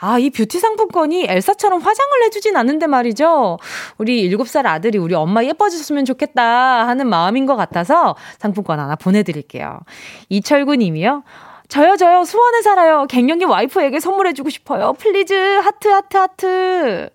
[0.00, 3.58] 아, 이 뷰티 상품권이 엘사처럼 화장을 해주진 않는데 말이죠.
[3.96, 9.80] 우리 7살 아들이 우리 엄마 예뻐졌으면 좋겠다 하는 마음인 것 같아서 상품권 하나 보내드릴게요.
[10.28, 11.22] 이철구 님이요.
[11.68, 13.06] 저요, 저요, 수원에 살아요.
[13.06, 14.94] 갱년기 와이프에게 선물해주고 싶어요.
[14.94, 17.10] please, 하트, 하트, 하트.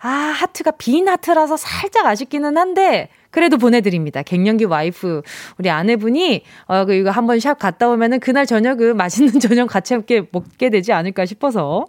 [0.00, 4.22] 아, 하트가 빈 하트라서 살짝 아쉽기는 한데, 그래도 보내드립니다.
[4.22, 5.22] 갱년기 와이프.
[5.58, 10.22] 우리 아내분이, 어, 그, 이거 한번 샵 갔다 오면은 그날 저녁은 맛있는 저녁 같이 함께
[10.30, 11.86] 먹게 되지 않을까 싶어서.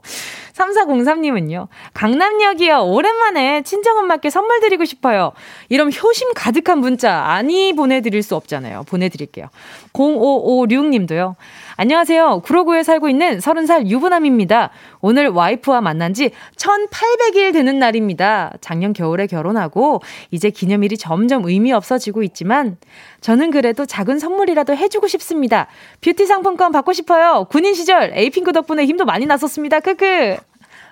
[0.53, 1.67] 3403님은요.
[1.93, 2.83] 강남역이요.
[2.85, 5.33] 오랜만에 친정엄마께 선물 드리고 싶어요.
[5.67, 8.83] 이런 효심 가득한 문자 아니 보내드릴 수 없잖아요.
[8.83, 9.47] 보내드릴게요.
[9.93, 11.35] 0556님도요.
[11.83, 12.43] 안녕하세요.
[12.45, 14.69] 구로구에 살고 있는 30살 유부남입니다.
[15.01, 18.53] 오늘 와이프와 만난 지 1800일 되는 날입니다.
[18.61, 22.77] 작년 겨울에 결혼하고 이제 기념일이 점점 의미 없어지고 있지만
[23.19, 25.67] 저는 그래도 작은 선물이라도 해주고 싶습니다.
[25.99, 27.47] 뷰티 상품권 받고 싶어요.
[27.49, 29.81] 군인 시절 에이핑크 덕분에 힘도 많이 났었습니다.
[29.81, 30.37] 크크.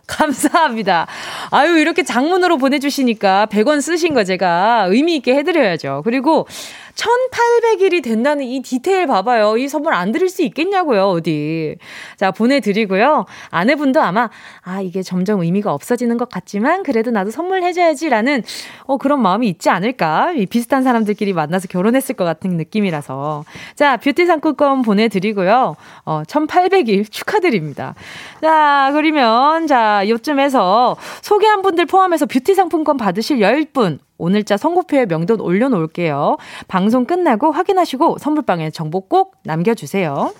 [0.07, 1.07] 감사합니다.
[1.51, 6.01] 아유, 이렇게 장문으로 보내주시니까 100원 쓰신 거 제가 의미있게 해드려야죠.
[6.03, 6.47] 그리고
[6.95, 9.57] 1800일이 된다는 이 디테일 봐봐요.
[9.57, 11.77] 이 선물 안 드릴 수 있겠냐고요, 어디.
[12.17, 13.25] 자, 보내드리고요.
[13.49, 14.29] 아내분도 아마,
[14.61, 18.43] 아, 이게 점점 의미가 없어지는 것 같지만, 그래도 나도 선물해줘야지라는,
[18.85, 20.33] 어, 그런 마음이 있지 않을까.
[20.49, 23.45] 비슷한 사람들끼리 만나서 결혼했을 것 같은 느낌이라서.
[23.75, 25.75] 자, 뷰티 상품권 보내드리고요.
[26.05, 27.95] 어, 1800일 축하드립니다.
[28.41, 36.37] 자, 그러면, 자, 요쯤에서 소개한 분들 포함해서 뷰티 상품권 받으실 10분, 오늘자 선고표에 명돈 올려놓을게요.
[36.67, 40.33] 방송 끝나고 확인하시고 선물방에 정보 꼭 남겨주세요.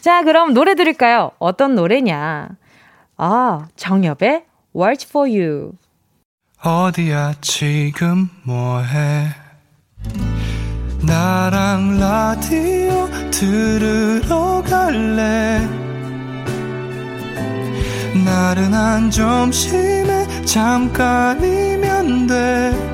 [0.00, 1.30] 자, 그럼 노래 들을까요?
[1.38, 2.48] 어떤 노래냐?
[3.16, 5.72] 아, 정엽의 Watch for You.
[6.62, 9.28] 어디야, 지금 뭐해?
[11.06, 15.60] 나랑 라디오 들으러 갈래?
[18.24, 22.93] 나른한 점심에 잠깐이면 돼.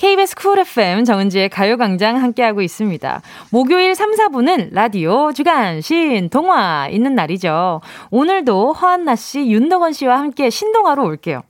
[0.00, 3.20] KBS 쿨 FM 정은지의 가요광장 함께하고 있습니다.
[3.50, 7.82] 목요일 3, 4분은 라디오 주간 신동화 있는 날이죠.
[8.10, 11.42] 오늘도 허한나 씨, 윤덕원 씨와 함께 신동화로 올게요.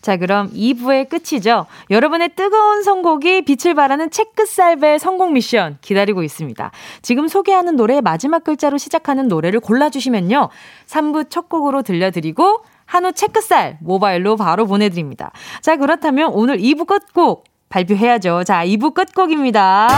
[0.00, 1.66] 자, 그럼 2부의 끝이죠.
[1.90, 6.70] 여러분의 뜨거운 선곡이 빛을 발하는 체크살벨 성공 미션 기다리고 있습니다.
[7.02, 10.48] 지금 소개하는 노래의 마지막 글자로 시작하는 노래를 골라주시면요.
[10.86, 15.30] 3부 첫 곡으로 들려드리고 한우 체크살 모바일로 바로 보내드립니다.
[15.60, 18.44] 자, 그렇다면 오늘 2부 끝곡 발표해야죠.
[18.44, 19.88] 자, 2부 끝곡입니다.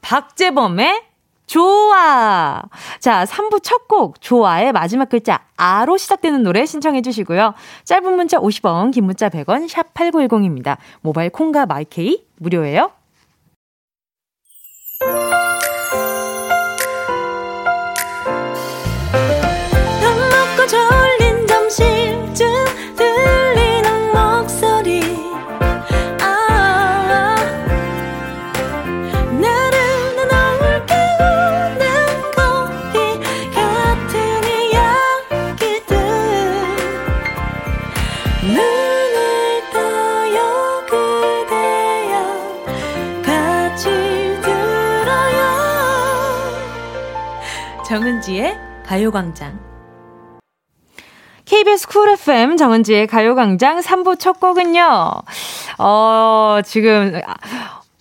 [0.00, 1.02] 박재범의
[1.46, 2.62] 좋아.
[3.00, 7.54] 자, 3부 첫 곡, 좋아의 마지막 글자, 아로 시작되는 노래 신청해 주시고요.
[7.84, 10.78] 짧은 문자 50원, 긴 문자 100원, 샵 8910입니다.
[11.02, 12.90] 모바일 콩과 마이케이 무료예요.
[48.24, 48.56] 정은지의
[48.86, 49.58] 가요광장.
[51.44, 55.12] KBS 쿨 FM 정은지의 가요광장 3부 첫 곡은요,
[55.78, 57.20] 어, 지금,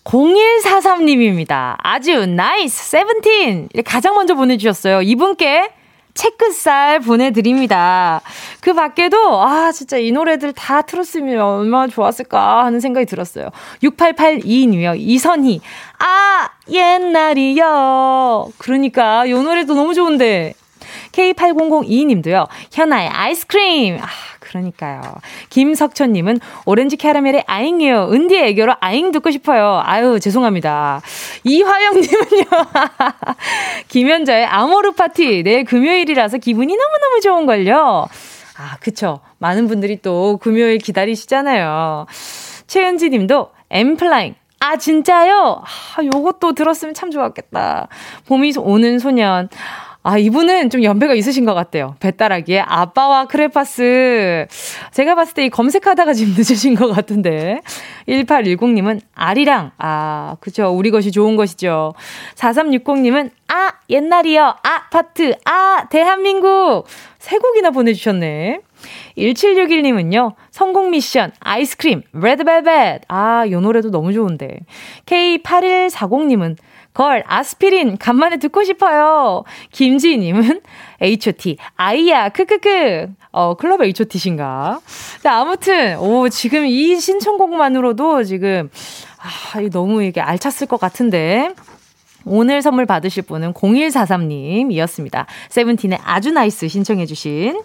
[0.06, 1.76] 0143님입니다.
[1.78, 5.02] 아주 나이스 세븐틴 가장 먼저 보내주셨어요.
[5.02, 5.70] 이분께
[6.13, 8.21] 체크살 보내드립니다.
[8.62, 13.49] 그 밖에도, 아, 진짜 이 노래들 다 틀었으면 얼마나 좋았을까 하는 생각이 들었어요.
[13.84, 14.95] 6882님이요.
[14.97, 15.62] 이선희.
[15.99, 18.52] 아, 옛날이요.
[18.58, 20.54] 그러니까, 이 노래도 너무 좋은데.
[21.13, 22.47] K8002님도요.
[22.71, 23.97] 현아의 아이스크림.
[24.02, 24.08] 아,
[24.54, 25.02] 그러니까요.
[25.50, 28.10] 김석천님은 오렌지 캐러멜의 아잉이요.
[28.12, 29.82] 은디의 애교로 아잉 듣고 싶어요.
[29.84, 31.02] 아유, 죄송합니다.
[31.44, 32.46] 이화영님은요.
[33.89, 35.42] 김현자의 아모르 파티.
[35.44, 38.08] 내일 금요일이라서 기분이 너무너무 좋은걸요.
[38.58, 39.20] 아, 그쵸.
[39.39, 42.06] 많은 분들이 또 금요일 기다리시잖아요.
[42.68, 44.36] 최은지 님도 엠플라잉.
[44.60, 45.63] 아, 진짜요?
[45.63, 47.88] 아, 요것도 들었으면 참 좋았겠다.
[48.28, 49.50] 봄이 오는 소년.
[50.04, 51.96] 아, 이분은 좀 연배가 있으신 것 같아요.
[52.00, 54.48] 배따라기에 아빠와 크레파스.
[54.92, 57.62] 제가 봤을 때 이 검색하다가 지금 늦으신 것 같은데.
[58.08, 59.72] 1810님은 아리랑.
[59.78, 60.70] 아, 그죠.
[60.70, 61.94] 우리 것이 좋은 것이죠.
[62.36, 64.44] 4360님은 아, 옛날이요.
[64.63, 65.36] 아, 파트.
[65.46, 66.86] 아, 대한민국.
[67.20, 68.60] 세 곡이나 보내주셨네.
[69.18, 73.04] 1761님은요, 선곡 미션, 아이스크림, 레드벨벳.
[73.08, 74.60] 아, 요 노래도 너무 좋은데.
[75.06, 76.58] K8140님은
[76.93, 79.43] 걸, 아스피린, 간만에 듣고 싶어요.
[79.71, 80.62] 김지희님은
[81.01, 81.58] H.O.T.
[81.75, 83.08] 아이야, 크크크.
[83.32, 84.79] 어, 클럽 H.O.T.신가.
[85.21, 88.69] 자, 아무튼, 오, 지금 이 신청곡만으로도 지금,
[89.17, 91.53] 아, 너무 이게 알찼을 것 같은데.
[92.25, 95.25] 오늘 선물 받으실 분은 0143님이었습니다.
[95.49, 97.62] 세븐틴의 아주 나이스 신청해주신.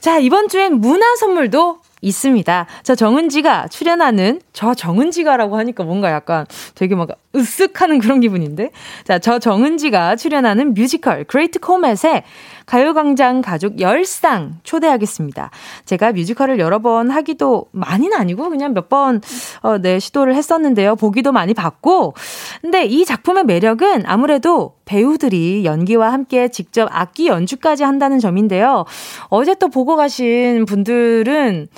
[0.00, 2.66] 자, 이번 주엔 문화 선물도 있습니다.
[2.82, 8.70] 저 정은지가 출연하는 저 정은지가라고 하니까 뭔가 약간 되게 막 으쓱 하는 그런 기분인데.
[9.04, 12.24] 자, 저 정은지가 출연하는 뮤지컬 그레이트 코멧에
[12.66, 15.50] 가요광장 가족 열 쌍 초대하겠습니다.
[15.84, 19.20] 제가 뮤지컬을 여러 번 하기도 많이는 아니고 그냥 몇 번,
[19.62, 20.96] 어, 네, 시도를 했었는데요.
[20.96, 22.14] 보기도 많이 봤고.
[22.60, 28.84] 근데 이 작품의 매력은 아무래도 배우들이 연기와 함께 직접 악기 연주까지 한다는 점인데요.
[29.28, 31.68] 어제 또 보고 가신 분들은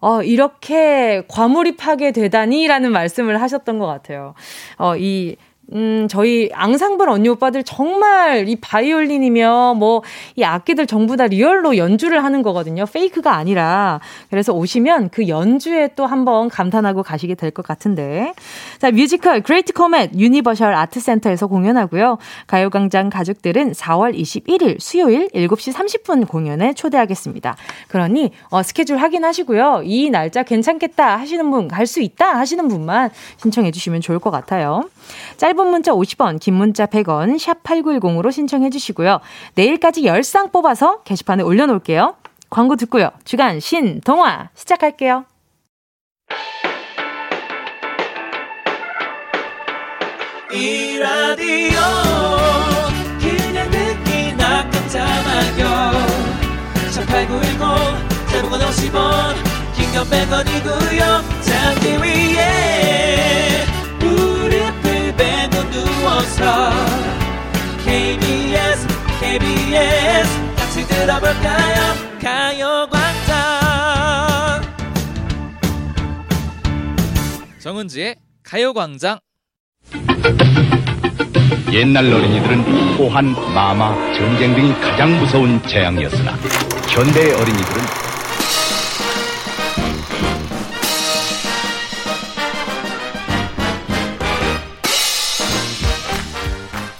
[0.00, 4.34] 어, 이렇게 과몰입하게 되다니라는 말씀을 하셨던 것 같아요.
[4.76, 5.36] 어, 이
[5.74, 10.02] 음, 저희 앙상블 언니 오빠들 정말 이 바이올린이며 뭐
[10.36, 12.84] 이 악기들 전부 다 real로 연주를 하는 거거든요.
[12.86, 14.00] fake가 아니라.
[14.30, 18.32] 그래서 오시면 그 연주에 또 한번 감탄하고 가시게 될 것 같은데.
[18.78, 22.16] 자, 뮤지컬 그레이트 코멧 유니버셜 아트 센터에서 공연하고요.
[22.46, 27.56] 가요 광장 가족들은 4월 21일 수요일 7시 30분 공연에 초대하겠습니다.
[27.88, 29.82] 그러니 어, 스케줄 확인하시고요.
[29.84, 34.88] 이 날짜 괜찮겠다 하시는 분, 갈 수 있다 하시는 분만 신청해 주시면 좋을 것 같아요.
[35.36, 39.20] 짧은 문자 50원, 긴 문자 100원, 샵 8910으로 신청해 주시고요.
[39.54, 42.16] 내일까지 10상 뽑아서 게시판에 올려놓을게요.
[42.50, 43.10] 광고 듣고요.
[43.24, 45.24] 주간 신동화 시작할게요.
[50.52, 51.80] 이 라디오
[53.18, 55.92] 그냥 듣기나 깜짝마요
[56.92, 59.34] 18910 대목원 50원
[59.74, 63.64] 긴건 100원이고요 잠기 위에
[67.84, 68.86] KBS
[69.20, 71.94] KBS 같이 들어볼까요?
[72.20, 73.32] 가요광장.
[77.58, 79.18] 정은지의 가요광장.
[81.72, 86.32] 옛날 어린이들은 호환, 마마, 전쟁 등이 가장 무서운 재앙이었으나
[86.88, 88.11] 현대의 어린이들은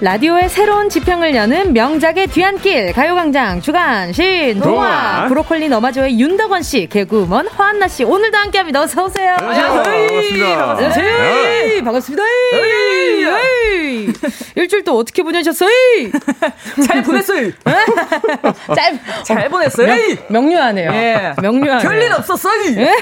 [0.00, 7.48] 라디오의 새로운 지평을 여는 명작의 뒤안길 가요광장 주간 신 동화 브로콜리 너마저의 윤덕원 씨 개그우먼
[7.48, 8.82] 화한나 씨 오늘도 함께합니다.
[8.82, 9.34] 어서 오세요.
[9.38, 10.66] 반갑습니다.
[10.66, 11.84] 반갑습니다.
[11.84, 12.22] 반갑습니다.
[14.56, 15.70] 일주일 또 어떻게 보내셨어요?
[16.86, 17.50] 잘 보냈어요.
[18.74, 19.88] 잘, 잘 보냈어요.
[20.28, 21.34] 명, 료하네요 예.
[21.40, 21.88] 명료하네요.
[21.88, 22.76] 별일 없었어요.
[22.76, 22.92] 예?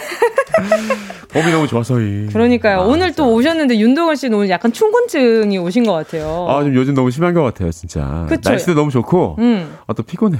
[1.32, 1.94] 봄이 너무 좋아서.
[1.94, 2.80] 그러니까요.
[2.80, 6.46] 아, 오늘 또 오셨는데 윤동원 씨는 오늘 약간 충곤증이 오신 것 같아요.
[6.48, 8.26] 아, 좀 요즘 너무 심한 것 같아요, 진짜.
[8.28, 8.50] 그쵸?
[8.50, 9.76] 날씨도 너무 좋고, 음.
[9.86, 10.38] 아, 또 피곤해.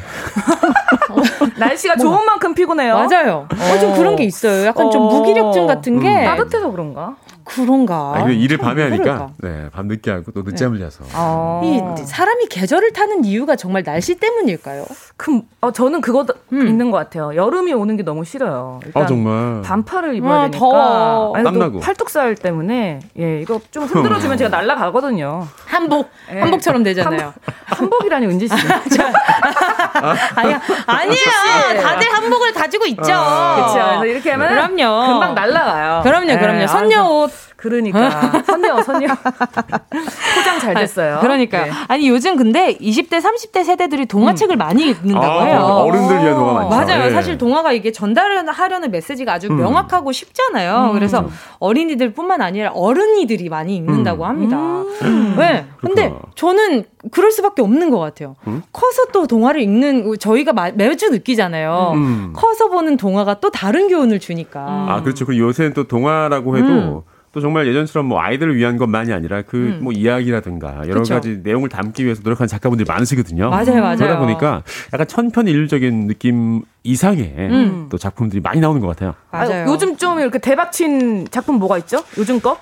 [1.59, 2.95] 날씨가 뭐, 좋은 만큼 피곤해요.
[2.95, 3.49] 맞아요.
[3.51, 4.67] 어, 좀 그런 게 있어요.
[4.67, 6.09] 약간 어, 좀 무기력증 같은 게.
[6.09, 6.25] 음.
[6.25, 7.17] 따뜻해서 그런가?
[7.47, 8.13] 그런가?
[8.17, 10.85] 아, 일을 밤에 하니까 네, 밤 늦게 하고 또 늦잠을 네.
[10.85, 11.05] 자서.
[11.15, 11.61] 아.
[11.65, 14.85] 이 사람이 계절을 타는 이유가 정말 날씨 때문일까요?
[15.17, 16.67] 그, 어, 저는 그거 음.
[16.67, 17.35] 있는 것 같아요.
[17.35, 18.81] 여름이 오는 게 너무 싫어요.
[18.95, 19.63] 아 정말.
[19.63, 21.33] 반팔을 입어야 아, 되니까.
[21.35, 21.81] 아니, 땀나고.
[21.81, 25.47] 팔뚝살 때문에 예 이거 좀 흔들어주면 제가 날라가거든요.
[25.65, 26.41] 한복 예.
[26.41, 27.33] 한복처럼 되잖아요.
[27.65, 28.55] 한복, 이라니 은지 씨.
[30.37, 31.83] 아니야 아니에요.
[31.83, 33.13] 다들 한복을 가지고 있죠.
[33.13, 33.57] 아,
[34.01, 34.05] 그렇죠.
[34.07, 35.07] 이렇게 하면 그럼요.
[35.13, 36.03] 금방 날라가요.
[36.03, 36.63] 그럼요, 그럼요.
[36.63, 36.67] 예.
[36.67, 41.17] 선녀 옷 그러니까 선녀 선녀 포장 잘 됐어요.
[41.17, 41.71] 아, 그러니까 네.
[41.89, 44.59] 아니 요즘 근데 20대 30대 세대들이 동화책을 음.
[44.59, 45.61] 많이 읽는다고 아, 해요.
[45.61, 46.69] 어른들 위한 동화 많죠.
[46.69, 47.05] 맞아요.
[47.05, 47.11] 네.
[47.11, 49.57] 사실 동화가 이게 전달하려는 메시지가 아주 음.
[49.57, 50.91] 명확하고 쉽잖아요.
[50.91, 50.93] 음.
[50.93, 51.29] 그래서
[51.59, 54.29] 어린이들뿐만 아니라 어른이들이 많이 읽는다고 음.
[54.29, 54.57] 합니다.
[55.03, 55.35] 음.
[55.39, 55.67] 네.
[55.81, 58.37] 근데 저는 그럴 수밖에 없는 것 같아요.
[58.47, 58.63] 음?
[58.73, 61.95] 커서 또 동화를 읽는 저희가 매주 느끼잖아요.
[62.35, 64.87] 커서 보는 동화가 또 다른 교훈을 주니까.
[64.89, 65.25] 아 그렇죠.
[65.25, 67.05] 그 요새는 또 동화라고 해도
[67.37, 69.93] 또 정말 예전처럼 뭐 아이들을 위한 것만이 아니라 그뭐 음.
[69.93, 71.13] 이야기라든가 여러 그쵸.
[71.13, 73.51] 가지 내용을 담기 위해서 노력하는 작가분들이 많으시거든요.
[73.51, 73.97] 맞아요, 맞아요.
[73.99, 74.63] 그러다 보니까
[74.95, 77.87] 약간 천편일률적인 느낌 이상의 음.
[77.91, 79.15] 또 작품들이 많이 나오는 것 같아요.
[79.31, 79.67] 맞아요.
[79.71, 82.03] 요즘 좀 이렇게 대박친 작품 뭐가 있죠?
[82.17, 82.59] 요즘 거?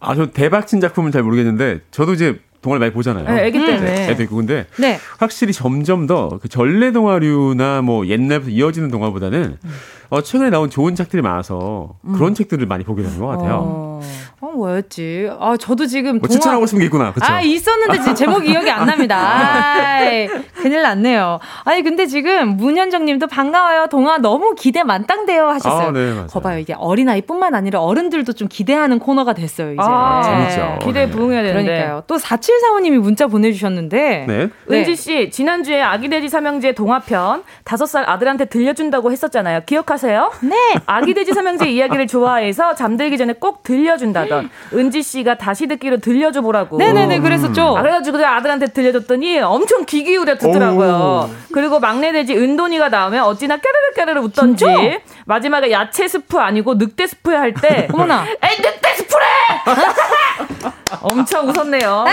[0.00, 3.24] 아, 저 대박친 작품은 잘 모르겠는데 저도 이제 동화를 많이 보잖아요.
[3.24, 3.94] 네, 애기 때문에.
[3.94, 4.98] 네, 애도 있고 근데 네.
[5.18, 9.70] 확실히 점점 더 그 전래 동화류나 뭐 옛날부터 이어지는 동화보다는 음.
[10.14, 12.34] 어, 최근에 나온 좋은 책들이 많아서 그런 음.
[12.34, 13.62] 책들을 많이 보게 되는 것 같아요.
[13.64, 14.00] 어,
[14.44, 15.30] 어 뭐였지?
[15.40, 16.18] 아, 저도 지금.
[16.18, 16.38] 뭐 동화...
[16.38, 17.12] 추천하고 싶은 게 있구나.
[17.12, 17.26] 그쵸?
[17.26, 19.16] 아, 있었는데 제목 기억이 안 납니다.
[19.74, 21.40] 아이, 큰일 났네요.
[21.64, 23.86] 아니, 근데 지금 문현정 님도 반가워요.
[23.88, 25.48] 동화 너무 기대 만땅돼요.
[25.48, 25.88] 하셨어요.
[25.88, 26.26] 아, 네, 맞아요.
[26.26, 26.58] 거봐요.
[26.58, 29.80] 이게 어린아이뿐만 아니라 어른들도 좀 기대하는 코너가 됐어요, 이제.
[29.80, 30.86] 아, 재밌죠.
[30.86, 31.10] 기대에 네.
[31.10, 31.64] 부응해야 되는데.
[31.64, 32.02] 그러니까요.
[32.06, 34.24] 또 4745님이 문자 보내주셨는데.
[34.28, 34.50] 네.
[34.68, 34.76] 네.
[34.76, 39.62] 은지 씨, 지난주에 아기돼지 삼형제 동화편 5살 아들한테 들려준다고 했었잖아요.
[39.66, 40.04] 기억하세요?
[40.04, 40.30] 하세요?
[40.42, 40.56] 네.
[40.86, 46.40] 아기 돼지 삼형제 이야기를 좋아해서 잠들기 전에 꼭 들려준다 던 은지 씨가 다시 듣기로 들려줘
[46.42, 46.76] 보라고.
[46.78, 47.76] 네네네 그랬었죠.
[47.76, 51.30] 아, 그래가지고 아들한테 들려줬더니 엄청 귀 기울여 듣더라고요.
[51.52, 54.98] 그리고 막내 돼지 은돈이가 나오면 어찌나 깨르르 깨르르 웃던지 진짜?
[55.26, 59.24] 마지막에 야채 스프 아니고 늑대 스프 할 때 어머나 에이 늑대 스프래
[61.02, 62.04] 엄청 웃었네요.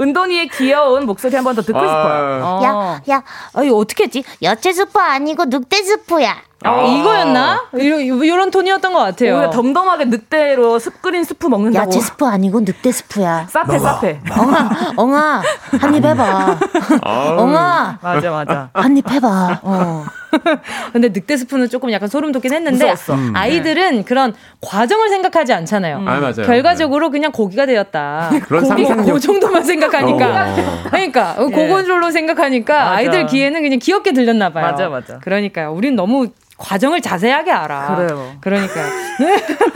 [0.00, 1.82] 은돈이의 귀여운 목소리 한 번 더 듣고 아.
[1.82, 2.40] 싶어요.
[2.44, 2.60] 어.
[2.64, 3.22] 야, 야,
[3.52, 4.24] 어이 어떻게 했지?
[4.42, 6.36] 야채 스프 아니고 늑대 스프야.
[6.64, 7.62] 아, 이거였나?
[7.74, 9.36] 이런, 이런 톤이었던 것 같아요.
[9.38, 11.86] 우리가 덤덤하게 늑대로 습 끓인 스프 먹는다고.
[11.86, 13.46] 야채 스프 아니고 늑대 스프야.
[13.50, 14.20] 사페 사페.
[14.36, 15.42] 엉아, 엉아,
[15.80, 16.58] 한 입 해봐.
[17.02, 17.98] 엉아.
[18.02, 18.68] 맞아 맞아.
[18.72, 19.60] 한 입 해봐.
[19.62, 20.04] 어.
[20.92, 23.14] 근데 늑대 스프는 조금 약간 소름 돋긴 했는데 무서웠어.
[23.14, 23.32] 음.
[23.36, 24.02] 아이들은 네.
[24.04, 25.98] 그런 과정을 생각하지 않잖아요.
[25.98, 26.08] 음.
[26.08, 26.42] 아, 맞아요.
[26.44, 27.12] 결과적으로 네.
[27.12, 28.30] 그냥 고기가 되었다.
[28.48, 30.26] 그런 고기가 그 정도만 생각하니까.
[30.26, 30.54] 어.
[30.90, 31.44] 그러니까 예.
[31.44, 32.90] 그건로 생각하니까 맞아.
[32.90, 34.66] 아이들 귀에는 그냥 귀엽게 들렸나 봐요.
[34.66, 35.18] 맞아 맞아.
[35.18, 35.72] 그러니까요.
[35.72, 37.96] 우린 너무 과정을 자세하게 알아.
[37.96, 38.32] 그래요.
[38.40, 38.86] 그러니까요.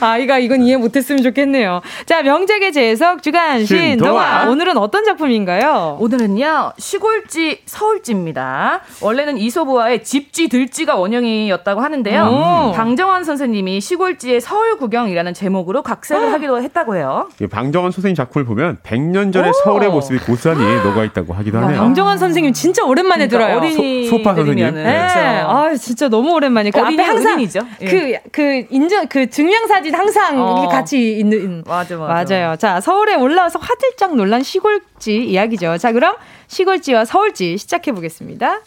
[0.00, 1.80] 아이가 이건 이해 못했으면 좋겠네요.
[2.06, 4.48] 자, 명작의 재해석 주간 신 동화.
[4.48, 5.98] 오늘은 어떤 작품인가요?
[6.00, 8.80] 오늘은요, 시골지 서울지입니다.
[9.00, 12.24] 원래는 이소부와의 집지 들지가 원형이었다고 하는데요.
[12.24, 12.72] 오.
[12.72, 17.28] 방정환 선생님이 시골지의 서울 구경이라는 제목으로 각색을 하기도 했다고 해요.
[17.50, 19.52] 방정환 선생님 작품을 보면 100년 전의 오.
[19.64, 21.78] 서울의 모습이 고스란히 녹아있다고 하기도 하네요.
[21.78, 23.58] 방정환 선생님 진짜 오랜만에 그러니까 들어요.
[23.58, 24.74] 어린이 소, 파 선생님.
[24.74, 25.01] 네.
[25.02, 27.38] 아 진짜 너무 오랜만에 그 앞에 항상
[27.78, 28.22] 그그 예.
[28.30, 30.68] 그 인증 그 증명 사진 항상 어.
[30.68, 32.56] 같이 있는 맞아, 맞아 맞아요.
[32.56, 35.78] 자 서울에 올라와서 화들짝 놀란 시골지 이야기죠.
[35.78, 38.60] 자 그럼 시골지와 서울지 시작해 보겠습니다.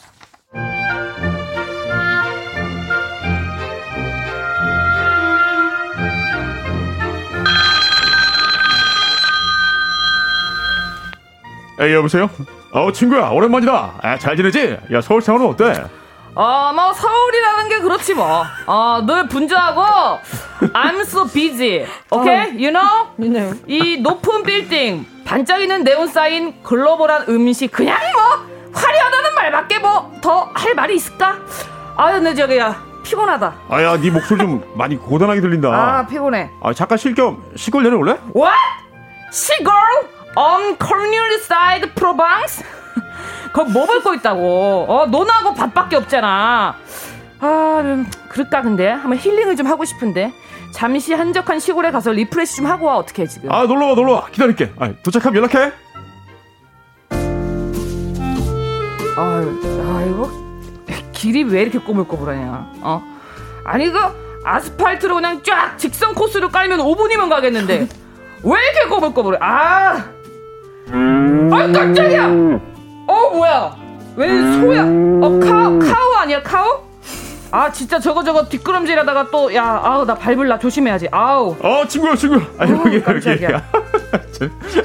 [11.80, 12.30] 에 여보세요?
[12.72, 14.00] 어 친구야 오랜만이다.
[14.02, 14.78] 아, 잘 지내지?
[14.94, 15.74] 야 서울 생활은 어때?
[16.36, 18.44] 어, 뭐, 서울이라는 게 그렇지 뭐.
[18.66, 20.20] 어, 늘 분주하고,
[20.74, 21.86] I'm so busy.
[22.12, 22.52] Okay?
[22.58, 23.08] You know?
[23.18, 23.60] You know.
[23.68, 30.74] 이 높은 빌딩, 반짝이는 네온 사인, 글로벌한 음식, 그냥 뭐, 화려하다는 말밖에 뭐, 더 할
[30.76, 31.38] 말이 있을까?
[31.96, 33.54] 아유, 내 저기, 야, 피곤하다.
[33.70, 35.70] 아야, 네 목소리 좀 많이 고단하게 들린다.
[35.70, 36.50] 아, 피곤해.
[36.62, 38.18] 아, 잠깐 쉴겸 시골 내려올래?
[38.36, 38.52] What?
[39.32, 39.72] 시골?
[40.36, 42.62] Oh, countryside, province?
[43.56, 44.86] 그럼 뭐 볼 거 있다고.
[44.90, 46.76] 어, 논하고 밭밖에 없잖아.
[47.40, 50.34] 아, 음, 그럴까 근데 한번 힐링을 좀 하고 싶은데.
[50.74, 53.50] 잠시 한적한 시골에 가서 refresh 좀 하고 와 어떻게 지금?
[53.50, 54.74] 아 놀러 와 놀러 와 기다릴게.
[54.78, 55.72] 아, 도착하면 연락해.
[59.18, 59.42] 아,
[59.96, 60.30] 아이고
[61.14, 62.72] 길이 왜 이렇게 꼬물꼬물하냐?
[62.82, 63.02] 어?
[63.64, 63.98] 아니 그
[64.44, 67.88] 아스팔트로 그냥 쫙 직선 코스로 깔면 5분이면 가겠는데
[68.44, 69.40] 왜 이렇게 꼬물꼬물해?
[69.42, 70.04] 아,
[70.92, 72.28] 아 깜짝이야.
[73.08, 73.76] 어 뭐야?
[74.16, 74.30] 왜
[74.60, 74.84] 소야?
[74.84, 76.80] 어 카우 카우 아니야 카우?
[77.52, 80.60] 아 진짜 저거 저거 뒷걸음질하다가 또 야 아우 나 밟을라.
[80.60, 81.08] 조심해야지.
[81.12, 81.56] 아우.
[81.62, 82.42] 어 친구야 친구야.
[82.58, 83.46] 아 여기 여기.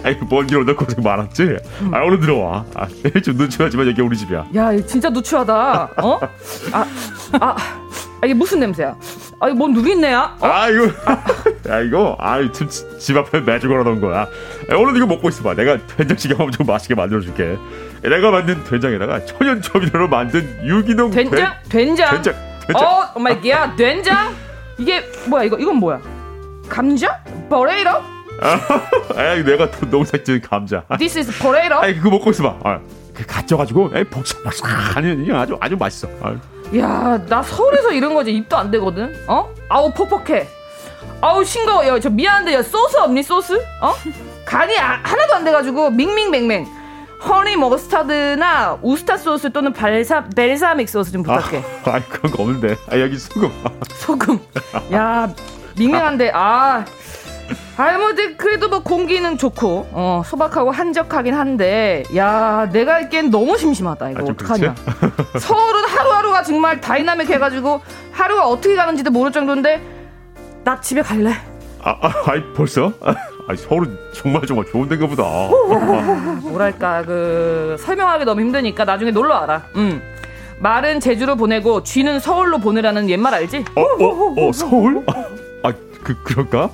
[0.05, 1.43] 아이 먼길 오다 고생 많았지?
[1.81, 1.91] 음.
[1.95, 2.64] 아 얼른 들어와.
[2.75, 2.87] 아
[3.25, 4.47] 좀 누추하지만 여기 우리 집이야.
[4.55, 5.91] 야 진짜 누추하다.
[6.03, 6.21] 어?
[6.73, 6.87] 아,
[7.41, 7.57] 아,
[8.23, 8.95] 아 이게 무슨 냄새야
[9.41, 10.47] 아 이거 뭔 누린내야 어?
[10.47, 10.85] 아 이거
[11.68, 14.27] 야 이거 아 집 앞에 메주 걸어놓은 거야 야,
[14.68, 17.57] 얼른 이거 먹고 있어봐 내가 된장찌개 엄청 맛있게 만들어줄게
[18.03, 22.35] 내가 만든 된장에다가 천연 조미료로 만든 유기농 된장 된 장 된장
[22.77, 24.33] 어, oh my God, 된장?
[24.79, 25.45] 이게 뭐야?
[25.45, 26.01] 이거 이건 뭐야?
[26.68, 27.18] 감자?
[27.49, 27.91] potato?
[27.91, 30.85] 아, 내가 또 농사 지은 감자.
[30.99, 31.80] This is potato?
[31.81, 32.59] 아, 그거 먹고 있어봐.
[32.62, 32.79] 아,
[33.12, 36.09] 그 갇혀가지고, 에 복잡하니 아주 아주 맛있어.
[36.23, 36.37] 아.
[36.79, 39.14] 야, 나 서울에서 이런 거지 입도 안 되거든.
[39.27, 39.53] 어?
[39.68, 40.47] 아우 퍽퍽해.
[41.21, 41.87] 아우 싱거워.
[41.87, 43.55] 야, 저 미안한데 야 소스 없니 소스?
[43.81, 43.95] 어?
[44.45, 46.66] 간이 아, 하나도 안 돼가지고 밍밍맹맹.
[47.23, 51.62] 허니 머스타드나 우스타 소스 또는 발사 벨사믹 소스 좀 부탁해.
[51.85, 52.77] 아, 아 그런 거 없는데.
[52.91, 53.51] 아 여기 소금.
[53.97, 54.39] 소금.
[54.93, 55.33] 야
[55.77, 56.85] 밍밍한데 아.
[57.76, 64.11] 아이 뭐 그래도 뭐 공기는 좋고 어 소박하고 한적하긴 한데 야 내가 있기엔 너무 심심하다
[64.11, 64.74] 이거 아, 어떡하냐
[65.38, 67.80] 서울은 하루하루가 정말 다이나믹 해가지고
[68.12, 69.80] 하루가 어떻게 가는지도 모를 정도인데
[70.64, 71.32] 나 집에 갈래
[71.82, 72.92] 아, 아 아이 벌써
[73.51, 75.24] 아, 서울은 정말 정말 좋은 덴가 보다.
[76.48, 79.64] 뭐랄까 그 설명하기 너무 힘드니까 나중에 놀러 와라.
[79.74, 80.01] 응.
[80.61, 83.64] 말은 제주로 보내고 쥐는 서울로 보내라는 옛말 알지?
[83.74, 85.03] 어, 어, 어 서울?
[85.64, 85.72] 아,
[86.05, 86.70] 그 그럴까?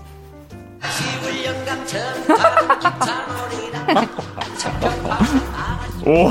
[6.06, 6.30] 오,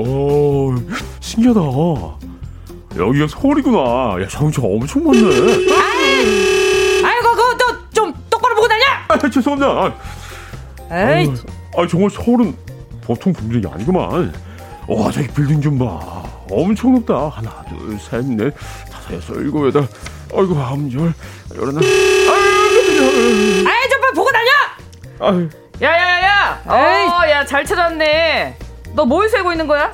[0.00, 0.74] 오,
[1.20, 1.60] 신기하다.
[2.96, 4.22] 여기가 서울이구나.
[4.22, 5.20] 야, 자동차 엄청 많네.
[9.08, 9.66] 아, 죄송합니다.
[9.68, 9.92] 아,
[10.90, 11.32] 에이.
[11.76, 12.54] 아, 정말 서울은
[13.02, 14.32] 보통 분위기 아니구만.
[14.88, 16.22] 와, 저기 빌딩 좀 봐.
[16.50, 17.28] 엄청 높다.
[17.28, 18.54] 하나, 둘, 셋, 넷,
[18.90, 19.88] 다섯, 여섯, 일곱, 여덟.
[20.36, 21.12] 아이고, 아홉, 열,
[21.56, 21.80] 열하나.
[21.80, 24.50] 아유, 아이, 좀 빨리 보고 다녀!
[25.20, 25.48] 아유.
[25.82, 26.62] 야야야!
[26.66, 28.56] 어, 야, 잘 찾았네.
[28.94, 29.92] 너 뭘 세고 있는 거야?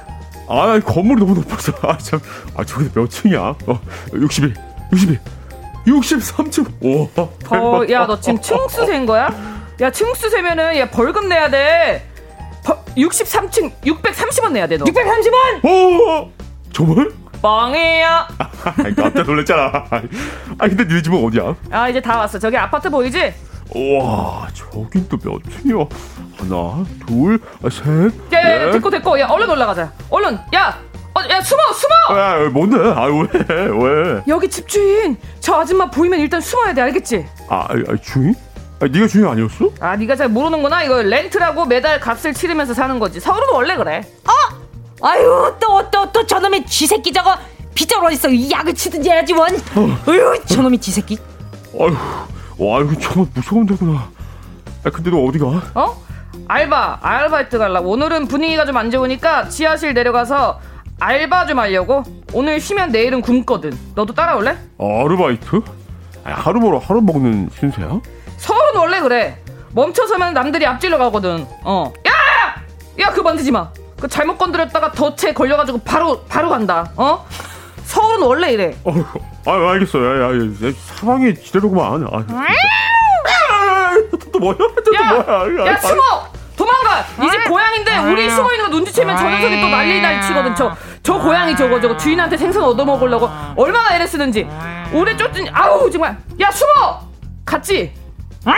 [0.48, 1.72] 아, 건물이 너무 높아서.
[1.82, 2.20] 아, 참.
[2.56, 3.38] 아, 저기 몇 층이야?
[3.66, 3.80] 어,
[4.12, 4.52] 62,
[4.92, 5.18] 62.
[5.86, 6.66] 63층.
[6.82, 7.08] 오.
[7.50, 9.28] 어, 야, 너 지금 층수 센 거야?
[9.80, 12.06] 야, 층수 세면은 야 벌금 내야 돼.
[12.64, 14.84] 버, 63층 630원 내야 돼, 너.
[14.84, 15.64] 630원?
[15.64, 16.30] 오!
[16.72, 17.10] 정말?
[17.42, 18.28] 뻥이야.
[18.84, 19.84] 아이, 깜짝 놀랐잖아.
[19.90, 21.54] 아, 근데 니네 집은 어디야?
[21.70, 22.38] 아, 이제 다 왔어.
[22.38, 23.34] 저기 아파트 보이지?
[23.74, 25.84] 와, 저긴 또 몇 층이야?
[26.38, 27.38] 하나, 둘,
[27.70, 28.12] 셋.
[28.32, 29.18] 야, 야, 야, 됐고, 됐고.
[29.20, 29.92] 야, 얼른 올라가자.
[30.10, 30.38] 얼른.
[30.54, 30.78] 야,
[31.14, 32.18] 어, 야 숨어 숨어.
[32.18, 32.76] 야, 뭔데?
[32.78, 33.26] 아왜
[33.70, 34.22] 왜?
[34.28, 37.26] 여기 집주인 저 아줌마 보이면 일단 숨어야 돼 알겠지?
[37.50, 38.34] 아, 아 주인?
[38.80, 39.68] 아, 네가 주인 아니었어?
[39.80, 44.00] 아 네가 잘 모르는구나 이거 렌트라고 매달 값을 치르면서 사는 거지 서울은 원래 그래.
[44.26, 44.61] 어?
[45.02, 47.36] 아유 또 또 또 저놈의 쥐새끼 저거
[47.74, 49.54] 빗자루 어딨어 약을 치든지 해야지 원.
[49.54, 49.98] 어.
[50.08, 51.18] 어휴 저놈의 쥐새끼.
[51.78, 51.96] 아유
[52.58, 54.08] 와 이거 정말 무서운 데구나.
[54.84, 55.46] 아 근데 너 어디 가?
[55.74, 56.02] 어?
[56.48, 60.60] 알바 알바이트 갈라 오늘은 분위기가 좀 안 좋으니까 지하실 내려가서
[61.00, 62.02] 알바 좀 하려고?
[62.32, 63.76] 오늘 쉬면 내일은 굶거든.
[63.94, 64.56] 너도 따라올래?
[64.78, 65.60] 아르바이트?
[66.24, 68.00] 하루 벌어 하루 먹는 신세야?
[68.36, 69.38] 서울은 원래 그래.
[69.74, 71.46] 멈춰서면 남들이 앞질러 가거든.
[71.64, 71.92] 어.
[72.06, 72.62] 야!
[73.00, 73.70] 야, 그거 만지지 마.
[74.02, 76.90] 그 잘못 건드렸다가 덫에 걸려가지고 바로, 바로 간다.
[76.96, 77.24] 어?
[77.84, 78.76] 서울은 원래 이래.
[78.82, 78.92] 어,
[79.46, 80.00] 아, 알겠어.
[80.00, 82.04] 야, 야, 야 사방이 지대로구만.
[82.10, 82.24] 아,
[84.32, 84.56] 또 뭐야?
[84.56, 85.66] 또 야, 뭐야?
[85.68, 86.02] 야, 숨어!
[86.56, 87.04] 도망가!
[87.24, 90.56] 이제 고양인데 우리 숨어 있는 거 눈치채면 저 녀석이 또 난리 날치거든.
[90.56, 94.48] 저, 저 고양이 저거 저거 주인한테 생선 얻어먹으려고 얼마나 애를 쓰는지.
[94.92, 96.18] 오래 쫓더니 아우 정말.
[96.40, 97.02] 야 숨어!
[97.44, 97.94] 갔지?
[98.46, 98.52] 아!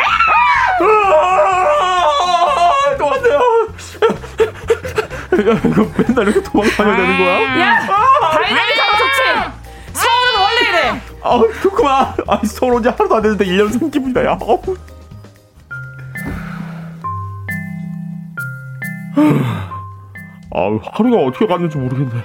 [2.96, 3.53] 또 왔네요.
[5.38, 7.60] 야 이거 맨날 이렇게 도망다녀야 되는 거야?
[7.60, 7.80] 야
[8.32, 9.20] 다이나믹하고 좋지.
[9.92, 11.00] 서울은 원래 이래.
[11.22, 12.14] 아 좋구만.
[12.28, 14.38] 아 서울 온지 하루도 안 됐는데 1년 산 기분이다 야.
[20.56, 22.22] 아, 하루가 어떻게 갔는지 모르겠네.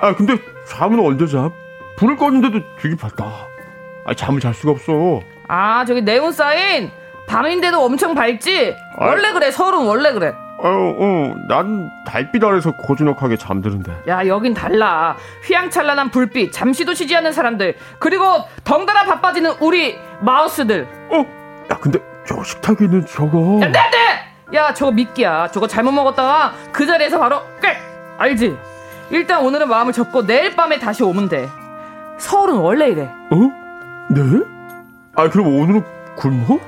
[0.00, 0.36] 아, 근데
[0.66, 1.50] 잠은 언제 자?
[1.96, 3.24] 불을 꺼는데도 되게 밝다.
[4.04, 5.20] 아, 잠을 잘 수가 없어.
[5.46, 6.90] 아, 저기 네온 사인
[7.28, 8.74] 밤인데도 엄청 밝지?
[8.98, 10.32] 원래 아, 그래, 서울은 원래 그래.
[10.62, 13.92] 어, 어, 난 달빛 아래서 고즈넉하게 잠드는데.
[14.08, 15.16] 야, 여긴 달라.
[15.44, 18.24] 휘황찬란한 불빛, 잠시도 쉬지 않는 사람들, 그리고
[18.64, 20.86] 덩달아 바빠지는 우리 마우스들.
[21.10, 21.16] 어,
[21.72, 23.60] 야, 근데 저 식탁에 있는 저거.
[23.62, 24.30] 야, 네, 네!
[24.52, 27.76] 야 저거 미끼야 저거 잘못 먹었다가 그 자리에서 바로 꽥
[28.18, 28.56] 알지?
[29.10, 31.48] 일단 오늘은 마음을 접고 내일 밤에 다시 오면 돼
[32.18, 33.36] 서울은 원래 이래 어?
[34.10, 34.40] 네?
[35.14, 35.84] 아 그럼 오늘은
[36.16, 36.58] 굶어?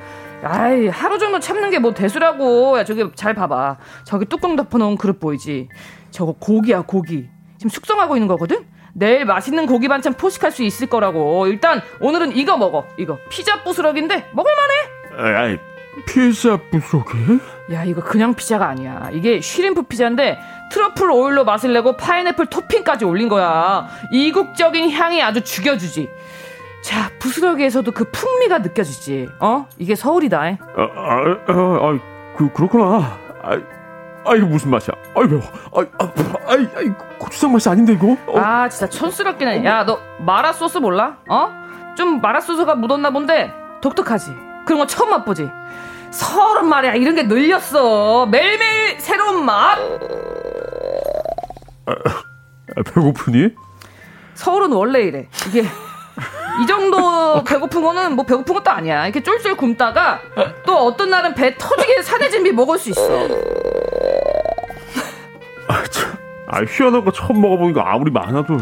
[0.43, 5.19] 아이 하루 정도 참는 게 뭐 대수라고 야 저기 잘 봐봐 저기 뚜껑 덮어놓은 그릇
[5.19, 5.69] 보이지
[6.11, 7.27] 저거 고기야 고기
[7.57, 11.47] 지금 숙성하고 있는 거거든 내일 맛있는 고기 반찬 포식할 수 있을 거라고.
[11.47, 12.85] 일단 오늘은 이거 먹어.
[12.97, 15.35] 이거 피자 부스럭인데 먹을만해.
[15.35, 15.57] 아이,
[16.05, 17.39] 피자 부스럭이?
[17.71, 19.09] 야 이거 그냥 피자가 아니야.
[19.11, 20.37] 이게 쉬림프 피자인데
[20.71, 23.87] 트러플 오일로 맛을 내고 파인애플 토핑까지 올린 거야.
[24.11, 26.07] 이국적인 향이 아주 죽여주지.
[26.83, 29.29] 자 부스러기에서도 그 풍미가 느껴지지.
[29.39, 29.67] 어?
[29.77, 30.37] 이게 서울이다.
[30.41, 31.99] 아, 아, 아, 아,
[32.37, 33.17] 그 그렇구나.
[33.41, 33.57] 아,
[34.25, 34.93] 아 이거 무슨 맛이야?
[35.15, 35.41] 아이 매워.
[35.75, 36.11] 아이 아,
[36.47, 38.17] 아이, 아이 고추장 맛이 아닌데 이거?
[38.27, 38.37] 어.
[38.39, 39.65] 아 진짜 촌스럽긴 해.
[39.65, 41.17] 야 너 마라 소스 몰라?
[41.29, 41.49] 어?
[41.95, 44.31] 좀 마라 소스가 묻었나 본데 독특하지.
[44.65, 45.49] 그런 거 처음 맛보지.
[46.11, 48.25] 서른 말이야 이런 게 늘렸어.
[48.27, 49.77] 매일매일 새로운 맛.
[51.85, 53.49] 아, 아, 배고프니?
[54.35, 55.27] 서울은 원래 이래.
[55.47, 55.63] 이게
[56.61, 59.05] 이 정도 배고픈 거는 뭐 배고픈 것도 아니야.
[59.05, 60.19] 이렇게 쫄쫄 굶다가
[60.65, 63.27] 또 어떤 날은 배 터지게 사내진비 먹을 수 있어.
[65.67, 66.13] 아, 참.
[66.47, 68.57] 아, 희한한 거 처음 먹어보니까 아무리 많아도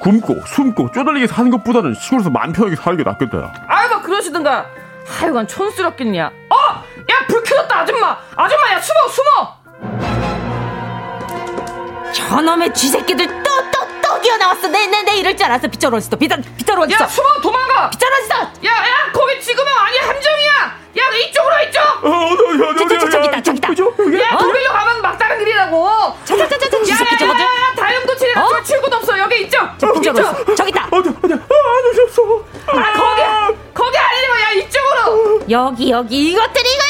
[0.00, 3.52] 굶고 숨고 쪼달리게 사는 것보다는 시골에서 맘 편하게 살는 게 낫겠다.
[3.66, 4.66] 아유, 뭐 그러시든가.
[5.06, 6.26] 하여간 촌스럽겠냐.
[6.26, 6.54] 어!
[6.56, 8.16] 야, 불 켜졌다, 아줌마!
[8.36, 9.58] 아줌마, 야, 숨어, 숨어!
[12.12, 13.42] 저놈의 쥐새끼들
[14.08, 14.68] 또, 기어나왔어.
[14.68, 15.68] 내, 내, 내 이럴 줄 알았어.
[15.68, 16.16] 빗자루 어딨어?
[16.16, 17.04] 빗자루, 빗자루 어딨어?
[17.04, 17.90] 야, 숨어, 도망가!
[17.90, 18.36] 빗자루 어딨어?
[18.64, 20.78] 야, 야, 거기 지금은 아니, 함정이야!
[20.96, 21.80] 야, 너 이쪽으로, 이쪽!
[21.80, 23.68] 어, 어디, 어디, 어디, 저기, 저기 있다, 저기 있다.
[23.68, 26.16] 야, 돌리려 가면 막다른 길이라고!
[26.24, 27.40] 저, 저, 저, 저, 저거들.
[27.40, 28.62] 야, 야, 야, 다용도 치레 어?
[28.62, 29.58] 출근 없어, 여기 있죠?
[29.78, 30.54] 저 빗자루 어딨어?
[30.54, 30.88] 저기 있다.
[30.90, 32.44] 어디, 어디, 아, 아저씨 없어.
[32.66, 33.22] 아, 거기,
[33.74, 35.40] 거기 아니고, 야, 이쪽으로!
[35.50, 36.87] 여기, 여기, 이것들이, 이거!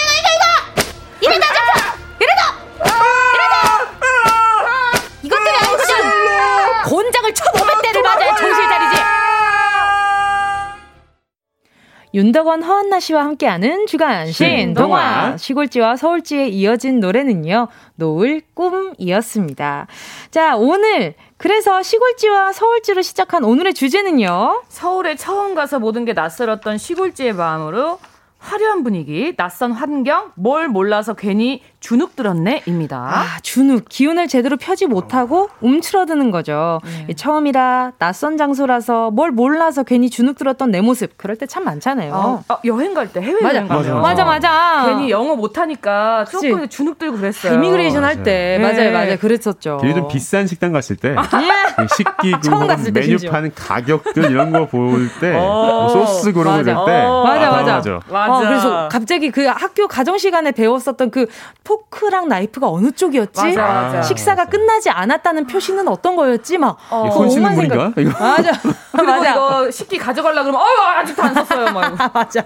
[12.14, 15.36] 윤덕원 허한나 씨와 함께하는 주간 신동화.
[15.36, 19.86] 시골지와 서울지에 이어진 노래는요 노을 꿈이었습니다.
[20.30, 24.62] 자 오늘 그래서 시골지와 서울지로 시작한 오늘의 주제는요?
[24.68, 27.98] 서울에 처음 가서 모든 게 낯설었던 시골지의 마음으로
[28.38, 32.96] 화려한 분위기, 낯선 환경, 뭘 몰라서 괜히 주눅 들었네입니다.
[32.98, 33.84] 아, 주눅.
[33.88, 36.80] 기운을 제대로 펴지 못하고 움츠러드는 거죠.
[37.06, 37.14] 네.
[37.14, 41.16] 처음이라 낯선 장소라서 뭘 몰라서 괜히 주눅 들었던 내 모습.
[41.16, 42.12] 그럴 때 참 많잖아요.
[42.12, 44.02] 어, 어, 여행 갈 때, 해외 맞아, 여행 가면.
[44.02, 44.86] 맞아, 맞아, 맞아.
[44.88, 47.54] 괜히 영어 못하니까 조금 주눅 들고 그랬어요.
[47.54, 48.58] immigration 할 때.
[48.60, 48.90] 맞아요, 네.
[48.92, 49.16] 맞아요.
[49.18, 49.78] 그랬었죠.
[49.80, 51.14] 되게 좀 비싼 식당 갔을 때.
[51.78, 55.34] 그 식기구, 메뉴판 가격들 이런 거 볼 때.
[55.34, 56.72] 어, 뭐 소스 고르고 이럴 때.
[56.72, 57.72] 어, 맞아, 맞아.
[57.76, 58.00] 맞아.
[58.10, 58.32] 맞아.
[58.34, 61.26] 어, 그래서 갑자기 그 학교 가정 시간에 배웠었던 그
[61.68, 63.42] 포크랑 나이프가 어느 쪽이었지?
[63.42, 64.02] 맞아, 맞아.
[64.02, 64.50] 식사가 맞아.
[64.50, 66.56] 끝나지 않았다는 표시는 어떤 거였지?
[66.56, 67.08] 막 어.
[67.08, 67.92] 손 씻는 물인가?
[67.98, 68.10] 이거.
[68.18, 68.52] 맞아.
[69.04, 69.30] 맞아.
[69.32, 70.64] 이거 식기 가져가려 그러면 어
[70.96, 71.70] 아직도 안 썼어요.
[71.72, 72.40] 막 맞아.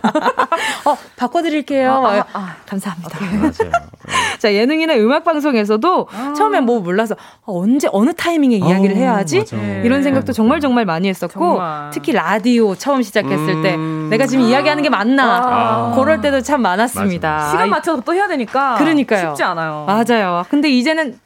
[0.85, 1.93] 어 바꿔드릴게요.
[1.93, 2.57] 아, 아, 아.
[2.67, 3.19] 감사합니다.
[3.21, 3.73] 맞아요.
[4.41, 6.35] 자 예능이나 음악 방송에서도 아.
[6.37, 7.15] 처음에 뭐 몰라서
[7.45, 9.45] 어, 언제 어느 타이밍에 이야기를 해야 하지?
[9.45, 9.83] 네.
[9.85, 11.91] 이런 생각도 정말 정말 많이 했었고 정말.
[11.93, 13.63] 특히 라디오 처음 시작했을 음.
[13.63, 13.77] 때
[14.17, 15.93] 내가 지금 이야기하는 게 맞나?
[15.95, 17.31] 그럴 때도 참 많았습니다.
[17.31, 17.51] 맞아.
[17.51, 19.29] 시간 맞춰서 또 해야 되니까 그러니까 요.
[19.31, 19.85] 쉽지 않아요.
[19.87, 20.45] 맞아요.
[20.51, 21.19] 근데 이제는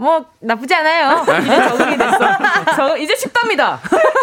[0.00, 1.24] 뭐 나쁘지 않아요.
[1.42, 2.18] 이제 적응이 됐어.
[2.76, 3.80] 저 이제 쉽답니다.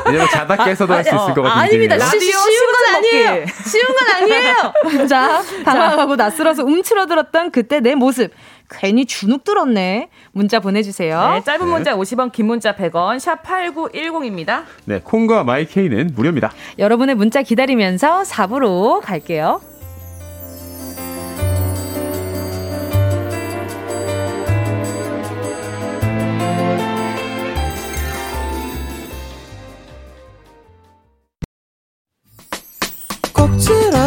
[0.07, 1.49] 이제 뭐 자다 깨서도 할 수 있을 것 같은데.
[1.49, 1.97] 아닙니다.
[1.97, 3.45] 라디오 쉬운 건 아니에요.
[3.65, 4.15] 쉬운 건
[4.95, 5.07] 아니에요.
[5.07, 8.31] 자, 당황하고 낯설어서 움츠러들었던 그때 내 모습.
[8.69, 10.09] 괜히 주눅 들었네.
[10.31, 11.31] 문자 보내주세요.
[11.33, 11.97] 네, 짧은 문자 네.
[11.97, 14.63] 50원, 긴 문자 100원, 샵 8910입니다.
[14.85, 16.51] 네, 콩과 마이케이는 무료입니다.
[16.79, 19.61] 여러분의 문자 기다리면서 4부로 갈게요.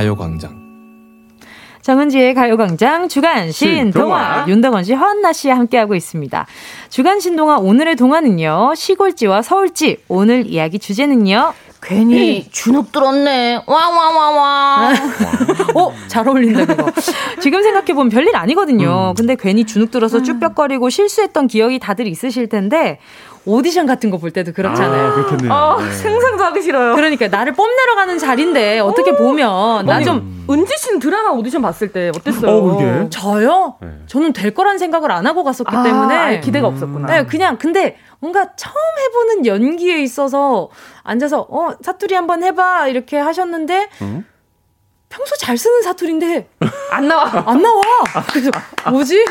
[0.00, 0.58] 가요광장.
[1.82, 6.46] 정은지의 가요광장 주간 신동화 윤덕원 씨, 허한나 씨 함께하고 있습니다.
[6.88, 13.62] 주간 신동화 오늘의 동화는요 시골지와 서울지 오늘 이야기 주제는요 괜히 주눅 들었네.
[13.66, 14.92] 와와와와.
[15.74, 16.92] 어, 잘 어울린다, 그거.
[17.40, 19.10] 지금 생각해보면 별일 아니거든요.
[19.10, 19.14] 음.
[19.14, 22.98] 근데 괜히 주눅 들어서 쭈뼛거리고 실수했던 기억이 다들 있으실 텐데,
[23.46, 25.08] 오디션 같은 거 볼 때도 그렇잖아요.
[25.08, 25.52] 아, 그렇겠네요.
[25.52, 25.90] 아, 네.
[25.92, 26.94] 생상도 하기 싫어요.
[26.94, 32.10] 그러니까 나를 뽐내러 가는 자리인데 어떻게 보면 나 좀 은지 씨는 드라마 오디션 봤을 때
[32.14, 32.50] 어땠어요?
[32.50, 33.08] 어, 그게?
[33.10, 33.76] 저요?
[33.80, 33.88] 네.
[34.06, 37.06] 저는 될 거란 생각을 안 하고 갔었기 아, 때문에 기대가 없었구나.
[37.06, 40.68] 네, 그냥 근데 뭔가 처음 해보는 연기에 있어서
[41.02, 44.24] 앉아서 어 사투리 한번 해봐 이렇게 하셨는데 응?
[45.12, 46.48] 평소 잘 쓰는 사투리인데
[46.92, 47.24] 안 나와.
[47.46, 47.82] 안 나와.
[48.32, 48.50] 그래서
[48.90, 49.24] 뭐지?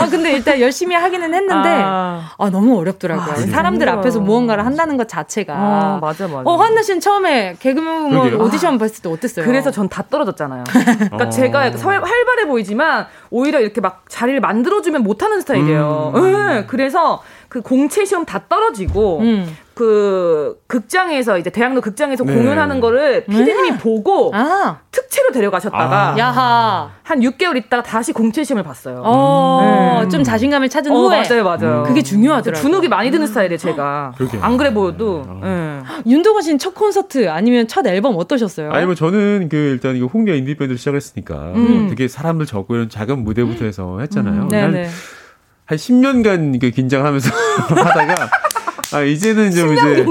[0.00, 3.32] 아 근데 일단 열심히 하기는 했는데 아, 아 너무 어렵더라고요.
[3.34, 5.54] 아, 사람들 앞에서 무언가를 한다는 것 자체가.
[5.54, 6.42] 아, 맞아 맞아.
[6.46, 9.44] 어 한나 씨는 처음에 개그맨 오디션 봤을 때 어땠어요?
[9.44, 10.64] 그래서 전 다 떨어졌잖아요.
[11.08, 11.30] 그러니까 어.
[11.30, 16.12] 제가 활발해 보이지만 오히려 이렇게 막 자리를 만들어주면 못하는 스타일이에요.
[16.14, 16.32] 음.
[16.48, 19.56] 네, 그래서 그 공채 시험 다 떨어지고 음.
[19.78, 22.34] 그 극장에서 이제 대학로 극장에서 네.
[22.34, 23.78] 공연하는 거를 피디님이 네.
[23.78, 24.78] 보고 아.
[24.90, 26.18] 특채로 데려가셨다가 아.
[26.18, 26.90] 야하.
[27.04, 29.02] 한 6개월 있다가 다시 공채 시험을 봤어요.
[29.04, 30.08] 어, 네.
[30.08, 31.78] 좀 자신감을 찾은 어, 후에 맞아요, 맞아요.
[31.78, 31.84] 음.
[31.84, 32.60] 그게 중요하더라고요.
[32.60, 34.14] 주눅이 많이 드는 스타일이에요, 제가.
[34.40, 35.22] 안 그래 보여도.
[35.28, 35.40] 어.
[35.44, 35.80] 네.
[36.10, 38.72] 윤도건 씨는 첫 콘서트 아니면 첫 앨범 어떠셨어요?
[38.72, 41.86] 아니 뭐 저는 그 일단 이거 홍대 인디 밴드를 시작했으니까 음.
[41.88, 44.42] 되게 사람들 적고 이런 작은 무대부터 해서 했잖아요.
[44.42, 44.48] 음.
[44.48, 44.88] 네네.
[45.66, 47.30] 한 10년간 그 긴장하면서
[47.68, 48.28] 하다가
[48.92, 50.06] 아, 이제는 좀 이제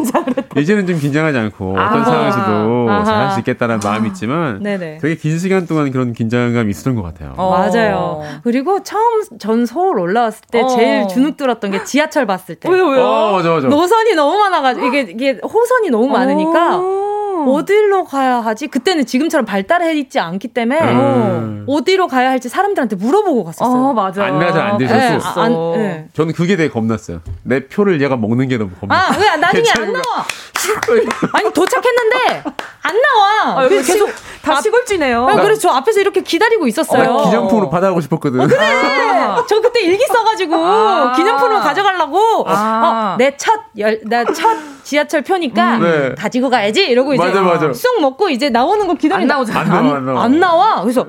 [0.57, 3.03] 이제는 좀 긴장하지 않고 아, 어떤 상황에서도 아하.
[3.03, 4.99] 잘할 수 있겠다는 아, 마음이 있지만 네네.
[5.01, 7.33] 되게 긴 시간 동안 그런 긴장감이 있었던 것 같아요.
[7.37, 7.49] 어.
[7.51, 8.21] 맞아요.
[8.43, 10.67] 그리고 처음 전 서울 올라왔을 때 어.
[10.67, 12.69] 제일 주눅 들었던 게 지하철 봤을 때.
[12.69, 13.03] 왜요, 왜요?
[13.03, 13.67] 어, 맞아, 맞아.
[13.67, 16.97] 노선이 너무 많아가지고 이게 이게 호선이 너무 많으니까.
[17.37, 17.51] 어.
[17.53, 18.67] 어디로 가야 하지?
[18.67, 21.65] 그때는 지금처럼 발달해 있지 않기 때문에 음.
[21.67, 23.89] 어디로 가야 할지 사람들한테 물어보고 갔었어요.
[23.89, 24.25] 어, 맞아.
[24.25, 24.97] 안내가 안 되셨어.
[24.97, 26.07] 네, 아, 안, 네.
[26.13, 27.21] 저는 그게 되게 겁났어요.
[27.43, 28.95] 내 표를 얘가 먹는 게 너무 겁나.
[28.95, 30.25] 아, 왜 나중에 안 나와?
[31.33, 32.43] 아니 도착했는데
[32.83, 33.61] 안 나와.
[33.63, 34.09] 아, 계속
[34.41, 35.25] 다 아, 시골지네요.
[35.25, 37.09] 네, 그래서 저 앞에서 이렇게 기다리고 있었어요.
[37.11, 38.39] 어, 기념품으로 받아가고 싶었거든.
[38.41, 38.59] 어, 그래.
[38.59, 39.45] 아.
[39.47, 41.13] 저 그때 일기 써가지고 아.
[41.15, 42.45] 기념품으로 가져가려고.
[42.47, 43.13] 아.
[43.13, 43.61] 어, 내첫
[44.05, 45.81] 내첫 지하철 표니까 음.
[45.81, 46.15] 네.
[46.15, 47.73] 가지고 가야지 이러고 이제 맞아, 맞아.
[47.73, 49.59] 쑥 먹고 이제 나오는 거 기다리 안 나오잖아.
[49.59, 50.23] 안, 안, 안, 나와.
[50.23, 50.81] 안 나와.
[50.81, 51.05] 그래서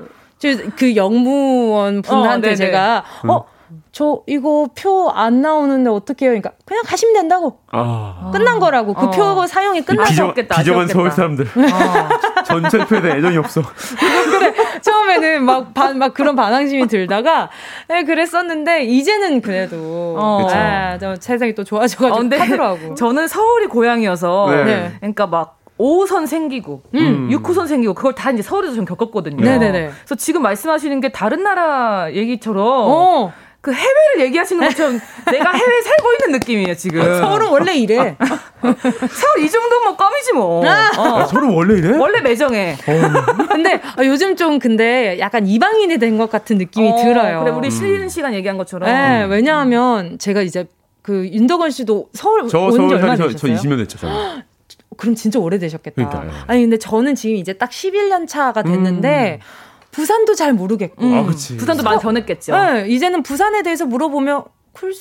[0.77, 3.59] 그 영무원 분한테 어, 제가 어
[3.91, 6.31] 저 이거 표 안 나오는데 어떻게 해요?
[6.31, 7.59] 그러니까 그냥 가시면 된다고.
[7.71, 8.29] 아.
[8.31, 8.93] 끝난 거라고.
[8.93, 9.47] 그표 어.
[9.47, 11.45] 사용이 끝나서 비정, 비정한 서울 사람들.
[11.45, 12.43] 어.
[12.45, 13.61] 전철표에 대해 애정이 없어.
[13.99, 14.53] 그래.
[14.81, 17.49] 처음에는 막, 반, 막 그런 반항심이 들다가
[17.87, 20.47] 네, 그랬었는데 이제는 그래도 어.
[20.51, 22.95] 아, 세상이 또 좋아져가지고 어, 하더라고.
[22.95, 24.63] 저는 서울이 고향이어서 네.
[24.63, 24.91] 네.
[24.99, 27.29] 그러니까 막 5호선 생기고, 음.
[27.31, 29.41] 6호선 생기고, 그걸 다 이제 서울에서 좀 겪었거든요.
[29.41, 29.91] 네네네.
[29.95, 33.33] 그래서 지금 말씀하시는 게 다른 나라 얘기처럼, 어.
[33.61, 34.99] 그 해외를 얘기하시는 것처럼
[35.29, 37.01] 내가 해외에 살고 있는 느낌이에요, 지금.
[37.19, 38.15] 서울은 원래 이래.
[38.61, 40.65] 서울 이 정도면 뭐 껌이지 뭐.
[40.65, 40.91] 아.
[40.97, 41.19] 어.
[41.19, 41.97] 아, 서울은 원래 이래?
[41.97, 42.73] 원래 매정해.
[42.73, 43.45] 어.
[43.51, 47.41] 근데 아, 요즘 좀 근데 약간 이방인이 된 것 같은 느낌이 어, 들어요.
[47.43, 48.09] 그래, 우리 쉬는 음.
[48.09, 48.89] 시간 얘기한 것처럼.
[48.89, 50.65] 네, 왜냐하면 제가 이제
[51.01, 53.35] 그 윤덕원 씨도 서울 저, 온지 얼마 되셨어요?
[53.37, 54.43] 저 20년 됐죠, 저는.
[54.97, 55.95] 그럼 진짜 오래되셨겠다.
[56.09, 56.43] 그러니까요.
[56.47, 59.45] 아니 근데 저는 지금 이제 딱 11년 차가 됐는데 음.
[59.91, 61.03] 부산도 잘 모르겠고.
[61.03, 61.13] 음.
[61.13, 62.55] 아, 부산도 많이 변했겠죠.
[62.55, 64.43] 네, 이제는 부산에 대해서 물어보면.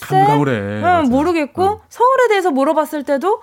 [0.00, 0.60] 가물가물해.
[0.80, 1.80] 네, 모르겠고 어.
[1.88, 3.42] 서울에 대해서 물어봤을 때도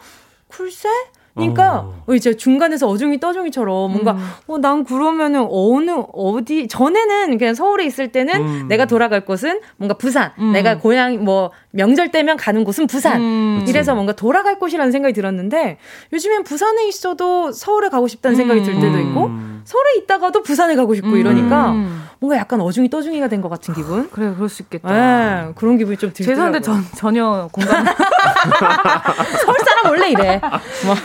[0.50, 0.90] 글쎄
[1.34, 2.14] 그러니까 어.
[2.14, 4.30] 이제 중간에서 어중이 떠중이처럼 뭔가 음.
[4.48, 8.68] 어 난 그러면은 어느 어디 전에는 그냥 서울에 있을 때는 음.
[8.68, 10.52] 내가 돌아갈 곳은 뭔가 부산 음.
[10.52, 13.66] 내가 고향 뭐 명절 때면 가는 곳은 부산 음.
[13.68, 15.78] 이래서 뭔가 돌아갈 곳이라는 생각이 들었는데
[16.12, 19.55] 요즘엔 부산에 있어도 서울에 가고 싶다는 생각이 들 때도 있고 음.
[19.66, 22.08] 서울에 있다가도 부산에 가고 싶고 이러니까 음.
[22.20, 25.98] 뭔가 약간 어중이 떠중이가 된 것 같은 기분 그래 그럴 수 있겠다 네, 그런 기분이
[25.98, 27.84] 좀 들더라고요 죄송한데 전, 전혀 공감
[29.44, 30.40] 서울 사람 원래 이래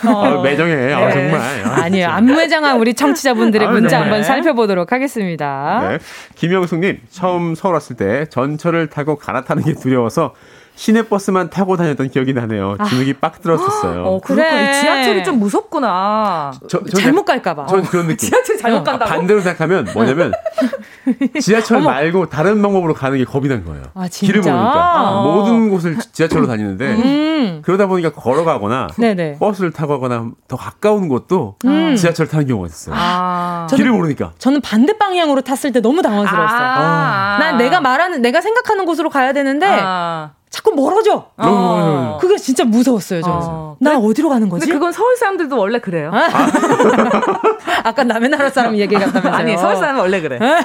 [0.04, 0.12] 뭐.
[0.38, 0.74] 어, 매정해.
[0.76, 0.92] 네.
[0.92, 1.40] 아, 정말.
[1.64, 5.88] 아, 니에요 안매정한 우리 청취자분들의 아, 문자 한번 살펴보도록 하겠습니다.
[5.88, 5.98] 네.
[6.36, 10.34] 김영숙님, 처음 서울 왔을 때 전철을 타고 갈아타는 게 두려워서
[10.80, 12.78] 시내버스만 타고 다녔던 기억이 나네요.
[12.88, 13.20] 주눅이 아.
[13.20, 14.02] 빡 들었었어요.
[14.02, 14.72] 어, 그래.
[14.80, 16.52] 지하철이 좀 무섭구나.
[16.70, 17.66] 저, 저, 잘못 갈까봐.
[17.66, 18.30] 전 그런 느낌.
[18.30, 19.10] 지하철 잘못 간다고?
[19.10, 20.32] 반대로 생각하면 뭐냐면
[21.38, 21.90] 지하철 어머.
[21.90, 23.82] 말고 다른 방법으로 가는 게 겁이 난 거예요.
[23.92, 25.20] 아, 길을 모르니까.
[25.22, 27.62] 모든 곳을 지하철로 다니는데 음.
[27.62, 29.36] 그러다 보니까 걸어가거나 네네.
[29.38, 31.94] 버스를 타고 가거나 더 가까운 곳도 음.
[31.94, 32.94] 지하철 타는 경우가 있어요.
[32.96, 33.66] 아.
[33.68, 34.32] 길을 저는, 모르니까.
[34.38, 36.58] 저는 반대 방향으로 탔을 때 너무 당황스러웠어요.
[36.58, 37.36] 아.
[37.38, 40.30] 난 내가 말하는 내가 생각하는 곳으로 가야 되는데 아.
[40.50, 41.26] 자꾸 멀어져.
[41.36, 42.18] 어.
[42.20, 43.30] 그게 진짜 무서웠어요, 저.
[43.32, 43.76] 어.
[43.80, 44.66] 나 어디로 가는 거지?
[44.66, 46.10] 근데 그건 서울 사람들도 원래 그래요.
[46.12, 46.28] 아.
[47.84, 49.32] 아까 남의 나라 사람 얘기 같다면서요.
[49.32, 50.38] 아니, 서울 사람은 원래 그래.
[50.40, 50.64] 아,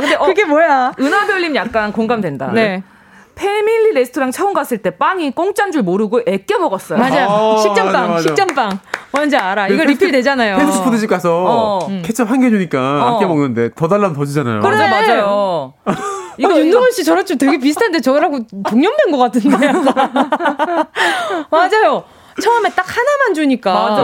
[0.00, 0.92] 근데 어, 그게 뭐야?
[0.98, 2.52] 은하별님 약간 공감된다.
[2.52, 2.82] 네.
[3.34, 6.98] 패밀리 레스토랑 처음 갔을 때 빵이 공짜인 줄 모르고 애껴 먹었어요.
[6.98, 7.26] 맞아.
[7.28, 8.22] 아, 식전빵, 맞아, 맞아.
[8.22, 8.78] 식전빵.
[9.12, 9.68] 뭔지 알아.
[9.68, 10.56] 이거 리필 되잖아요.
[10.58, 11.88] 패스트푸드집 가서 어.
[12.02, 13.16] 케첩 한 개 주니까 어.
[13.16, 14.60] 아껴 먹는데 더 달라면 더 주잖아요.
[14.60, 15.74] 그래, 맞아요.
[16.38, 19.72] 이거 어, 윤동원 씨 저랑 좀 되게 비슷한데 저랑고 동년배인 것 같은데.
[21.50, 22.04] 맞아요.
[22.42, 23.72] 처음에 딱 하나만 주니까.
[23.72, 24.02] 맞아.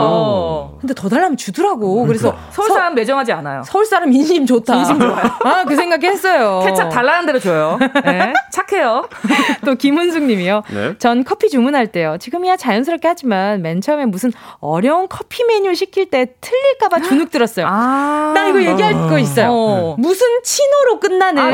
[0.79, 2.05] 근데 더 달라면 주더라고.
[2.05, 2.51] 그래서 그러니까.
[2.51, 3.63] 서울 사람 매정하지 않아요.
[3.65, 4.75] 서울 사람 인심 좋다.
[4.75, 5.23] 인심 좋아요.
[5.43, 6.63] 아, 그 생각했어요.
[6.65, 7.77] 케찹 달라는 대로 줘요.
[8.03, 9.07] 네, 착해요.
[9.65, 10.63] 또 김은숙 님이요.
[10.71, 10.97] 네?
[10.97, 12.17] 전 커피 주문할 때요.
[12.19, 17.67] 지금이야 자연스럽게 하지만 맨 처음에 무슨 어려운 커피 메뉴 시킬 때 틀릴까봐 주눅 들었어요.
[17.67, 19.47] 아~ 나 이거 얘기할 거 있어요.
[19.51, 19.95] 어.
[19.97, 21.51] 무슨 치노로 끝나는 아,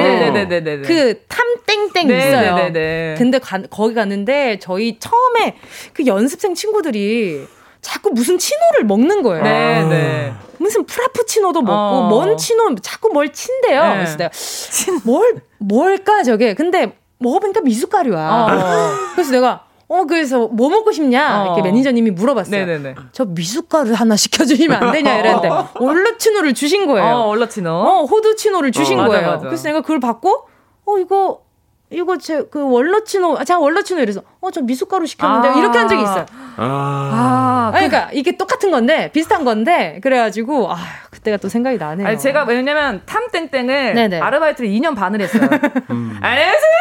[0.85, 2.55] 그 탐땡땡 있어요.
[2.55, 3.15] 네네네.
[3.17, 5.55] 근데 가, 거기 갔는데 저희 처음에
[5.93, 7.47] 그 연습생 친구 친구들이
[7.81, 9.43] 자꾸 무슨 치노를 먹는 거예요.
[9.43, 10.33] 네, 네.
[10.57, 12.09] 무슨 프라푸치노도 먹고 어.
[12.09, 13.83] 뭔 치노 자꾸 뭘 친대요.
[13.83, 13.93] 네.
[13.95, 14.29] 그래서 내가
[15.03, 16.53] 뭘 뭘까 저게.
[16.53, 18.29] 근데 먹어보니까 미숫가루야.
[18.29, 18.91] 어.
[19.15, 21.63] 그래서 내가 어 그래서 뭐 먹고 싶냐 이렇게 어.
[21.63, 22.65] 매니저님이 물어봤어요.
[22.65, 22.95] 네네네.
[23.13, 25.49] 저 미숫가루 하나 시켜주시면 안 되냐 이랬는데
[25.79, 27.07] 올러치노를 주신 거예요.
[27.15, 27.69] 어, 올러치노.
[27.71, 29.21] 어 호두치노를 주신 어, 거예요.
[29.21, 29.45] 맞아, 맞아.
[29.47, 30.47] 그래서 내가 그걸 받고
[30.85, 31.41] 어 이거
[31.91, 35.87] 이거 제 그 월러치노, 아, 자 월러치노 이래서 어 저 미숫가루 시켰는데 아~ 이렇게 한
[35.87, 36.25] 적이 있어요.
[36.61, 40.77] 아, 아 그러니까 이게 똑같은 건데 비슷한 건데 그래가지고 아
[41.09, 42.07] 그때가 또 생각이 나네요.
[42.07, 44.19] 아니, 제가 왜냐면 탐땡땡을 네네.
[44.19, 45.47] 아르바이트를 2년 반을 했어요.
[45.89, 46.17] 음.
[46.21, 46.79] 안녕하세요.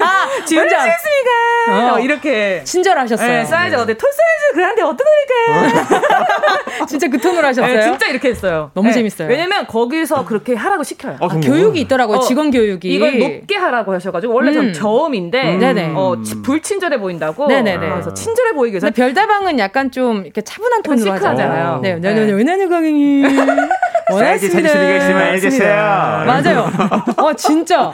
[0.00, 0.80] 아, 지원자.
[0.80, 1.28] 습니까
[1.94, 2.00] 어.
[2.00, 2.62] 이렇게.
[2.64, 3.28] 친절하셨어요.
[3.28, 3.96] 네, 사이즈 어때?
[3.96, 6.86] 톨 사이즈 그런데 어떤 거니까.
[6.86, 7.74] 진짜 그 톤으로 하셨어요?
[7.74, 8.70] 네, 진짜 이렇게 했어요.
[8.74, 8.94] 너무 네.
[8.94, 9.28] 재밌어요.
[9.28, 11.16] 왜냐면 거기서 그렇게 하라고 시켜요.
[11.20, 12.18] 아, 아, 교육이 있더라고요.
[12.18, 12.88] 어, 직원 교육이.
[12.88, 14.54] 이걸 높게 하라고 하셔가지고 원래 음.
[14.54, 15.94] 전 저음인데 음.
[15.96, 17.46] 어, 불친절 해 보인다고.
[17.46, 17.88] 네네네.
[17.90, 18.90] 그래서 친절해 보이기 위해서.
[18.90, 21.80] 별다방은 약간 좀 이렇게 차분한 톤으로 하잖아요.
[21.82, 23.22] 네, 네, 네, 은하늘 강행이.
[24.10, 26.24] 사이즈 자신있가 있으면 알겠어요.
[26.26, 26.70] 맞아요.
[27.18, 27.92] 어, 진짜.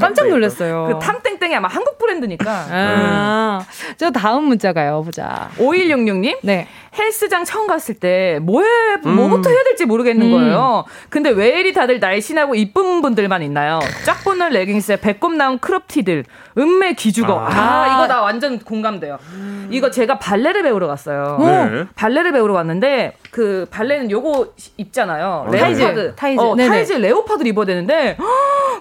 [0.00, 0.88] 깜짝 놀랐어요.
[0.92, 2.66] 그 탐땡땡이 아마 한국 브랜드니까.
[2.70, 3.64] 아,
[3.96, 5.02] 저 다음 문자 가요.
[5.04, 5.50] 보자.
[5.58, 6.38] 5166님?
[6.42, 6.66] 네.
[6.98, 9.54] 헬스장 처음 갔을 때 뭐 해 뭐부터 음.
[9.54, 10.32] 해야 될지 모르겠는 음.
[10.32, 10.84] 거예요.
[11.08, 13.78] 근데 왜 이리 다들 날씬하고 이쁜 분들만 있나요?
[14.04, 16.24] 쫙 붙는 레깅스에 배꼽 나온 crop티들,
[16.58, 17.32] 음메 기죽어.
[17.32, 19.18] 아, 아 이거 나 완전 공감돼요.
[19.32, 19.68] 음.
[19.70, 21.38] 이거 제가 발레를 배우러 갔어요.
[21.40, 21.84] 네.
[21.94, 25.19] 발레를 배우러 갔는데 그 발레는 요거 입잖아요.
[25.20, 26.14] 어, 레오타드.
[26.16, 26.40] 타이즈.
[26.40, 28.24] 어, 타이즈 레오타드를 입어야 되는데 허,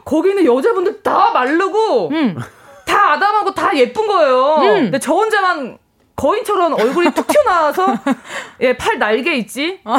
[0.05, 2.37] 거기는 여자분들 다 마르고 음.
[2.85, 4.55] 다 아담하고 다 예쁜 거예요.
[4.55, 4.83] 음.
[4.83, 5.77] 근데 저 혼자만
[6.19, 7.95] 거인처럼 얼굴이 툭 튀어나와서
[8.61, 9.79] 예, 팔 날개 있지?
[9.85, 9.97] 아.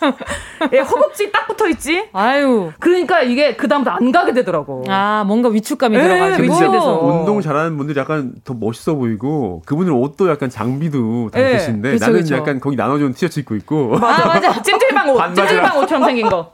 [0.72, 2.08] 예, 허벅지 딱 붙어 있지?
[2.14, 2.72] 아유.
[2.78, 4.84] 그러니까 이게 그 다음부터 안 가게 되더라고.
[4.88, 6.42] 아, 뭔가 위축감이 예, 들어가지고.
[6.42, 7.00] 위축돼서.
[7.04, 12.34] 운동 잘하는 분들이 약간 더 멋있어 보이고 그분들 옷도 약간 장비도 다르신데 예, 나는 그쵸.
[12.36, 13.98] 약간 거기 나눠준 티셔츠 입고 있고.
[13.98, 14.60] 맞아, 맞아.
[14.62, 15.34] 찜질방 옷.
[15.34, 16.50] 찜질방 옷처럼 생긴 거.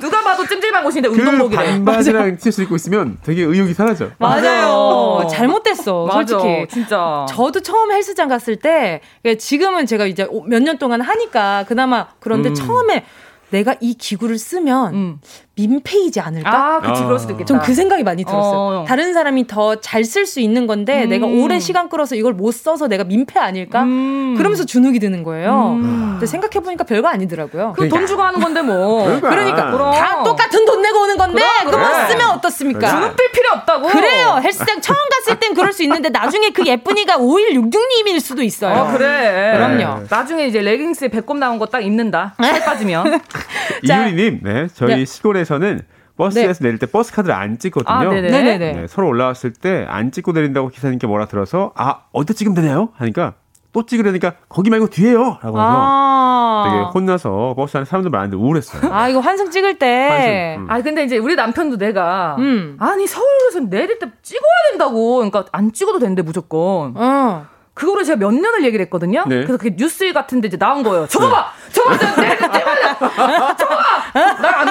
[0.00, 1.64] 누가 봐도 찜질방 옷인데 그 운동복이래.
[1.64, 4.10] 반바지랑 티셔츠 입고 있으면 되게 의욕이 사라져.
[4.18, 5.26] 맞아요.
[5.30, 6.06] 잘못됐어.
[6.06, 6.66] 맞아, 솔직히.
[6.68, 7.24] 진짜.
[7.28, 9.00] 저도 처음 헬스장 갔을 때
[9.38, 12.54] 지금은 제가 이제 몇 년 동안 하니까 그나마 그런데 음.
[12.54, 13.04] 처음에
[13.50, 15.20] 내가 이 기구를 쓰면 음.
[15.58, 16.50] 민폐이지 않을까?
[16.76, 17.46] 아, 그치, 그럴 수도 있겠다.
[17.46, 18.80] 좀그 생각이 많이 들었어요.
[18.80, 18.84] 어.
[18.86, 21.08] 다른 사람이 더 잘 쓸 수 있는 건데, 음.
[21.08, 23.82] 내가 오랜 시간 끌어서 이걸 못 써서 내가 민폐 아닐까?
[23.82, 24.34] 음.
[24.36, 25.72] 그러면서 주눅이 드는 거예요.
[25.80, 26.08] 음.
[26.12, 27.72] 근데 생각해보니까 별거 아니더라고요.
[27.74, 29.04] 그돈 주고 하는 건데 뭐.
[29.20, 29.30] 그러니까.
[29.30, 29.70] 그러니까.
[29.70, 29.92] 그럼.
[29.94, 32.88] 다 똑같은 돈 내고 오는 건데, 그럼, 그럼 쓰면 어떻습니까?
[32.88, 33.88] 주눅 들 필요 없다고.
[33.88, 34.40] 그래요.
[34.42, 38.74] 헬스장 처음 갔을 땐 그럴 수 있는데, 나중에 그 예쁜이가 5166님일 수도 있어요.
[38.82, 39.52] 어, 그래.
[39.54, 40.04] 그럼요.
[40.10, 42.34] 나중에 이제 레깅스에 배꼽 나온 거 딱 입는다.
[42.40, 43.20] 살 빠지면.
[43.82, 44.66] 이유리님, 네.
[44.74, 45.04] 저희 네.
[45.04, 45.80] 시골에서는
[46.16, 46.68] 버스에서 네.
[46.68, 47.94] 내릴 때 버스 카드를 안 찍거든요.
[47.94, 48.58] 아, 네네.
[48.58, 52.88] 네, 서로 올라왔을 때 안 찍고 내린다고 기사님께 뭐라 들어서 아 어디다 찍으면 되나요?
[52.96, 53.34] 하니까
[53.72, 55.38] 또 찍으려니까 거기 말고 뒤에요.
[55.42, 58.92] 라고 해서 아~ 되게 혼나서 버스 안에 사람들 많은데 우울했어요.
[58.92, 60.08] 아 이거 환승 찍을 때.
[60.08, 60.70] 환승, 음.
[60.70, 62.76] 아 근데 이제 우리 남편도 내가 음.
[62.80, 65.16] 아니 서울에서 내릴 때 찍어야 된다고.
[65.16, 66.94] 그러니까 안 찍어도 되는데 무조건.
[66.96, 67.46] 어.
[67.74, 69.22] 그거를 제가 몇 년을 얘기를 했거든요.
[69.28, 69.36] 네.
[69.36, 71.06] 그래서 그게 뉴스 같은데 이제 나온 거예요.
[71.06, 71.52] 저거 봐!
[71.70, 71.96] 저거 봐!
[72.16, 73.56] 내, 내, 내 말!
[73.56, 74.32] 저거 봐!
[74.42, 74.67] 날 안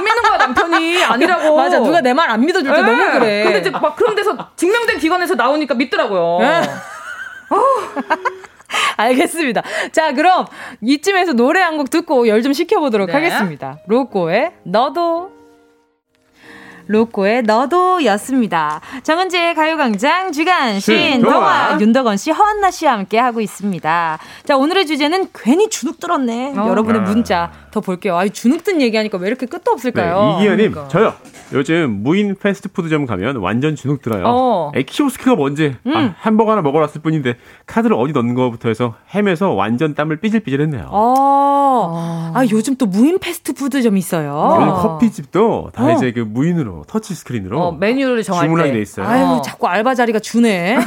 [0.80, 1.04] 남편이.
[1.04, 1.56] 아니라고.
[1.56, 1.80] 맞아.
[1.80, 2.88] 누가 내 말 안 믿어줄 때 네.
[2.92, 3.44] 너무 그래.
[3.44, 6.40] 근데 이제 막 그런 데서 증명된 기관에서 나오니까 믿더라고요.
[6.42, 6.62] 네.
[8.98, 9.62] 알겠습니다.
[9.92, 10.46] 자, 그럼
[10.82, 13.14] 이쯤에서 노래 한 곡 듣고 열 좀 식혀보도록 네.
[13.14, 13.78] 하겠습니다.
[13.88, 15.32] 로꼬의 너도
[16.88, 18.82] 로꼬의 너도 였습니다.
[19.04, 24.18] 정은지의 가요광장 주간 신동아 윤덕원 씨, 허한나 씨와 함께 하고 있습니다.
[24.46, 26.54] 자, 오늘의 주제는 괜히 주눅 들었네.
[26.58, 26.68] 어.
[26.70, 27.04] 여러분의 아.
[27.04, 28.18] 문자 더 볼게요.
[28.18, 30.20] 아, 주눅 든 얘기하니까 왜 이렇게 끝도 없을까요?
[30.20, 30.88] 네, 이기현님, 그러니까.
[30.88, 31.14] 저요.
[31.54, 34.24] 요즘 무인 패스트푸드점 가면 완전 주눅 들어요.
[34.26, 34.72] 어.
[34.76, 35.96] 에, 키오스크가 뭔지 음.
[35.96, 37.36] 아, 햄버거 하나 먹으러 왔을 뿐인데
[37.66, 40.88] 카드를 어디 넣는 거부터 해서 헤매서 완전 땀을 삐질삐질했네요.
[40.90, 42.32] 어.
[42.34, 44.58] 아 요즘 또 무인 패스트푸드점 있어요.
[44.60, 45.92] 요즘 커피집도 다 어.
[45.94, 49.08] 이제 그 무인으로 터치 스크린으로 어, 메뉴를 정할 주문하게 돼 있어요.
[49.08, 50.78] 아유 자꾸 알바 자리가 주네.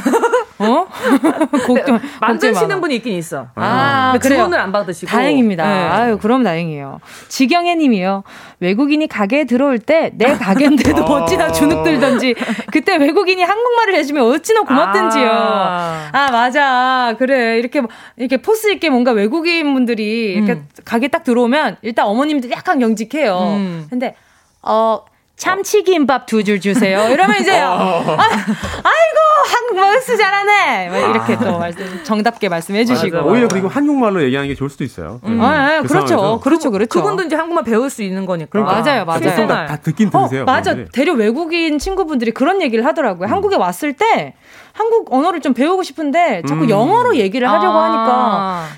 [0.59, 0.85] 어?
[1.65, 3.47] 곡좀 만드시는 분이 있긴 있어.
[3.55, 5.09] 아, 그 주문을 안 받으시고.
[5.09, 5.63] 다행입니다.
[5.63, 5.73] 네.
[5.89, 6.99] 아유, 그럼 다행이에요.
[7.29, 8.23] 지경애 님이요.
[8.59, 11.23] 외국인이 가게에 들어올 때 내 가게인데도 아.
[11.23, 12.35] 어찌나 주눅 들던지
[12.71, 15.29] 그때 외국인이 한국말을 해주면 어찌나 고맙던지요.
[15.31, 17.15] 아, 아 맞아.
[17.17, 17.57] 그래.
[17.57, 17.81] 이렇게
[18.17, 20.67] 이렇게 포스 있게 뭔가 외국인 분들이 이렇게 음.
[20.85, 23.37] 가게 딱 들어오면 일단 어머님들 약간 경직해요.
[23.39, 23.87] 음.
[23.89, 24.15] 근데
[24.61, 25.03] 어
[25.41, 27.07] 참치김밥 두 줄 주세요.
[27.09, 27.73] 이러면 이제 어.
[27.75, 29.17] 아, 아이고
[29.51, 30.91] 한국말 수 잘하네.
[31.09, 35.19] 이렇게 또 말씀 정답게 말씀해 주시고 맞아, 오히려 그리고 한국말로 얘기하는 게 좋을 수도 있어요.
[35.25, 35.41] 음.
[35.41, 36.39] 아, 네, 그 그렇죠, 상황에서.
[36.41, 36.89] 그렇죠, 그렇죠.
[36.89, 38.49] 그분도 이제 한국말 배울 수 있는 거니까.
[38.51, 38.81] 그러니까.
[38.81, 39.47] 맞아요, 맞아요.
[39.47, 40.43] 다, 다 듣긴 들으세요.
[40.43, 40.75] 어, 맞아.
[40.93, 43.27] 대려 외국인 친구분들이 그런 얘기를 하더라고요.
[43.27, 43.31] 음.
[43.31, 44.35] 한국에 왔을 때
[44.73, 46.69] 한국 언어를 좀 배우고 싶은데 자꾸 음.
[46.69, 47.83] 영어로 얘기를 하려고 아.
[47.85, 48.11] 하니까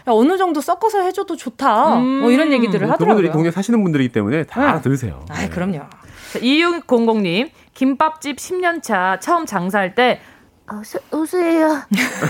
[0.07, 1.97] 야, 어느 정도 섞어서 해줘도 좋다.
[1.97, 2.21] 음.
[2.21, 3.15] 뭐 이런 얘기들을 뭐 하더라고요.
[3.17, 4.81] 그분들이 동네 사시는 분들이기 때문에 다 네.
[4.81, 5.25] 들으세요.
[5.29, 5.81] 아, 그럼요.
[6.39, 10.19] 2600님, 김밥집 10년차 처음 장사할 때
[10.65, 11.81] 어서 오세요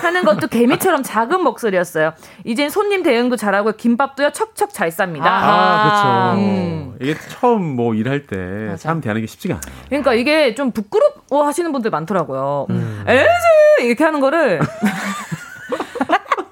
[0.01, 2.13] 하는 것도 개미처럼 작은 목소리였어요.
[2.43, 5.21] 이젠 손님 대응도 잘하고 김밥도요 척척 잘 쌉니다.
[5.25, 6.41] 아, 그렇죠.
[6.41, 6.95] 음.
[6.99, 9.81] 이게 처음 뭐 일할 때 사람 대하는 게 쉽지가 않아요.
[9.87, 12.67] 그러니까 이게 좀 부끄러워 하시는 분들 많더라고요.
[12.71, 13.03] 음.
[13.07, 14.59] 에즈 이렇게 하는 거를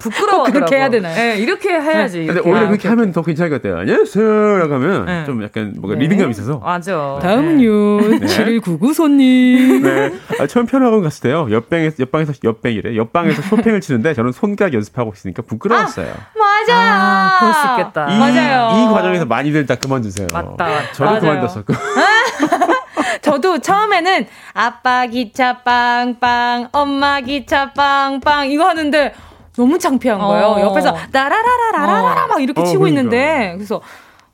[0.02, 1.14] 부끄러워 그렇게 해야 되나요?
[1.14, 2.20] 네, 이렇게 해야지.
[2.20, 2.26] 네.
[2.26, 3.78] 근데 오히려 그렇게 하면 더 괜찮을 것 같아요.
[3.80, 4.58] 안녕하세요.
[4.58, 5.24] 라고 하면 네.
[5.24, 6.04] 좀 약간 뭔가 네.
[6.04, 6.58] 리듬감 있어서.
[6.58, 7.18] 맞아.
[7.22, 8.18] 다음은요.
[8.18, 8.26] 네.
[8.26, 9.82] 7199 손님.
[9.82, 10.12] 네.
[10.40, 11.46] 아, 처음 편학원 갔을 때요.
[11.50, 12.96] 옆방에서, 옆방에서, 옆방이래.
[12.96, 16.08] 옆방에서 쇼팽을 치는데 저는 손가락 연습하고 있으니까 부끄러웠어요.
[16.08, 16.76] 아, 맞아.
[16.76, 18.12] 아, 그럴 수 있겠다.
[18.12, 18.70] 이, 맞아요.
[18.90, 20.26] 이 과정에서 많이들 다 그만두세요.
[20.32, 20.92] 맞다.
[20.92, 21.72] 저도 그만뒀었고.
[23.22, 29.14] 저도 처음에는 아빠 기차 빵빵, 엄마 기차 빵빵 이거 하는데
[29.56, 30.46] 너무 창피한 거예요.
[30.46, 30.60] 어.
[30.60, 33.00] 옆에서 나라라라라라라 막 이렇게 어, 치고 그러니까.
[33.00, 33.80] 있는데 그래서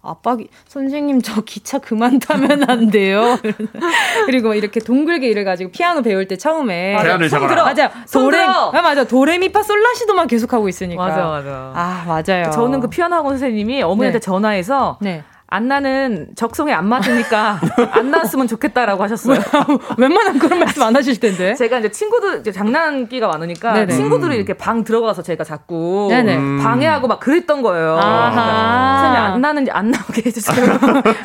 [0.01, 0.37] 아빠
[0.69, 3.37] 선생님 저 기차 그만 타면 안 돼요.
[4.27, 7.65] 그리고 이렇게 동글게 이래 가지고 피아노 배울 때 처음에 대안을 잡아라.
[7.65, 12.51] 맞아 도레 아 맞아 도레미파 솔라시도만 계속 하고 있으니까 맞아 맞아 아 맞아요.
[12.51, 14.25] 저는 그 피아노 학원 선생님이 어머니한테 네.
[14.25, 15.25] 전화해서 네.
[15.51, 17.59] 안나는 적성에 안 맞으니까
[17.93, 19.41] 안 나왔으면 좋겠다라고 하셨어요.
[19.97, 21.55] 웬만한 그런 말씀 안 하실 텐데.
[21.55, 23.95] 제가 이제 친구들 이제 장난기가 많으니까 네네.
[23.95, 26.63] 친구들이 이렇게 방 들어가서 제가 자꾸 네네.
[26.63, 27.97] 방해하고 막 그랬던 거예요.
[27.97, 29.01] 아하.
[29.01, 30.67] 선생님 안 나는지 안 나오게 해주세요.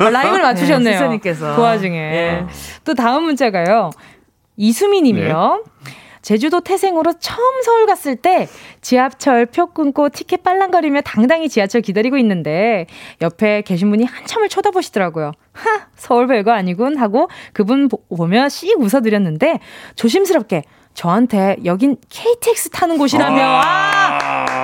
[0.10, 0.90] 라임을 맞추셨네요.
[0.90, 1.98] 네, 선생님께서 그 와중에.
[1.98, 2.46] 네.
[2.84, 3.90] 또 다음 문자가요.
[4.56, 5.64] 이수미님이요.
[5.84, 5.92] 네.
[6.24, 8.48] 제주도 태생으로 처음 서울 갔을 때
[8.80, 12.86] 지하철 표 끊고 티켓 빨랑거리며 당당히 지하철 기다리고 있는데
[13.20, 15.32] 옆에 계신 분이 한참을 쳐다보시더라고요.
[15.52, 19.60] 하, 서울 별거 아니군 하고 그분 보며 씩 웃어드렸는데
[19.96, 20.62] 조심스럽게
[20.94, 23.42] 저한테 여긴 KTX 타는 곳이라며.
[23.42, 24.63] 아, 아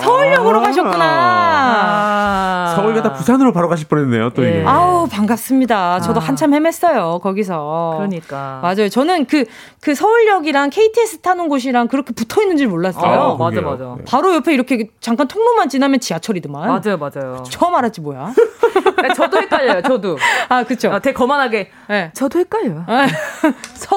[0.00, 1.04] 서울역으로 아~ 가셨구나.
[1.04, 4.30] 아~ 서울 가다 부산으로 바로 가실 뻔했네요.
[4.30, 4.50] 또 예.
[4.60, 4.64] 이게.
[4.66, 6.00] 아우 반갑습니다.
[6.00, 6.24] 저도 아.
[6.24, 7.94] 한참 헤맸어요 거기서.
[7.96, 8.60] 그러니까.
[8.62, 8.88] 맞아요.
[8.88, 9.44] 저는 그그
[9.80, 13.04] 그 서울역이랑 KTX 타는 곳이랑 그렇게 붙어 있는 줄 몰랐어요.
[13.04, 13.84] 아, 맞아 맞아.
[13.98, 14.04] 네.
[14.06, 16.68] 바로 옆에 이렇게 잠깐 통로만 지나면 지하철이더만.
[16.68, 17.42] 맞아요 맞아요.
[17.48, 18.32] 처음 알았지 뭐야.
[19.16, 19.82] 저도 헷갈려요.
[19.82, 20.18] 저도.
[20.48, 20.90] 아 그쵸.
[20.92, 21.70] 아, 되게 거만하게.
[21.88, 22.10] 네.
[22.14, 22.84] 저도 헷갈려요.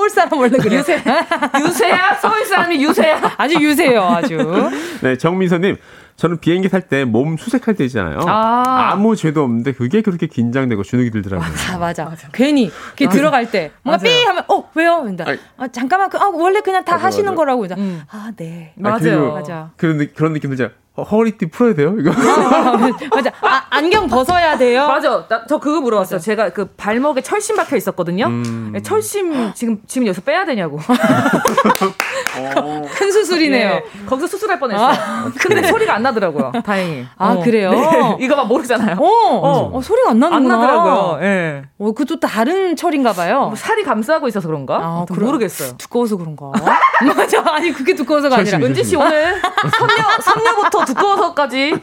[0.02, 0.80] 아, 서울 사람 원래 그래요.
[0.80, 1.02] 유세.
[1.64, 2.18] 유세야?
[2.22, 3.36] 서울 사람이 유세야?
[3.38, 4.38] 아주 유세요, 아주.
[5.02, 5.78] 네, 정민서님.
[6.18, 8.20] 저는 비행기 탈 때 몸 수색할 때 있잖아요.
[8.28, 8.96] 아.
[8.96, 11.48] 무 죄도 없는데 그게 그렇게 긴장되고 주눅이 들더라고요.
[11.50, 12.06] 맞아, 맞아.
[12.06, 12.28] 맞아.
[12.32, 13.10] 괜히 맞아.
[13.10, 15.02] 들어갈 때 뭔가 삐 하면 어 왜요?
[15.04, 15.24] 근데
[15.58, 17.66] 아, 잠깐만 그, 아, 원래 그냥 다 맞아, 하시는 거라고.
[17.78, 18.04] 음.
[18.12, 18.74] 아 네.
[18.76, 19.34] 맞아요.
[19.34, 19.72] 맞아.
[19.78, 20.70] 그런 그런 느낌 들죠.
[21.02, 21.96] 어, 허리띠 풀어야 돼요?
[22.00, 22.12] 이거.
[22.12, 22.78] 아,
[23.14, 23.32] 맞아.
[23.42, 24.88] 아, 안경 벗어야 돼요?
[24.88, 25.26] 맞아.
[25.28, 26.18] 나, 저 그거 물어봤어요.
[26.18, 26.24] 맞아.
[26.24, 28.28] 제가 그 발목에 철심 박혀 있었거든요.
[28.28, 28.70] 음.
[28.74, 30.80] 네, 철심 지금, 지금 여기서 빼야 되냐고.
[32.56, 32.82] 어.
[32.94, 33.70] 큰 수술이네요.
[33.70, 34.90] 네, 거기서 수술할 뻔했어요.
[34.90, 36.52] 아, 근데 소리가 안 나더라고요.
[36.64, 37.06] 다행히.
[37.18, 37.40] 아, 어.
[37.42, 37.72] 그래요?
[37.72, 38.18] 네.
[38.26, 38.96] 이거 막 모르잖아요.
[39.00, 39.72] 어, 어.
[39.74, 40.54] 어 소리가 안 나는구나.
[40.54, 41.20] 안 나더라고요.
[41.22, 41.26] 예.
[41.26, 41.62] 네.
[41.80, 43.48] 어, 그것도 다른 철인가 봐요.
[43.48, 44.76] 뭐 살이 감싸고 있어서 그런가?
[44.78, 45.78] 아, 모르겠어요.
[45.78, 46.52] 두꺼워서 그런가?
[47.16, 47.44] 맞아.
[47.46, 48.58] 아니, 그게 두꺼워서가 아니라.
[48.60, 51.76] 은지 씨 오늘 선녀, 선녀부터 두꺼워서까지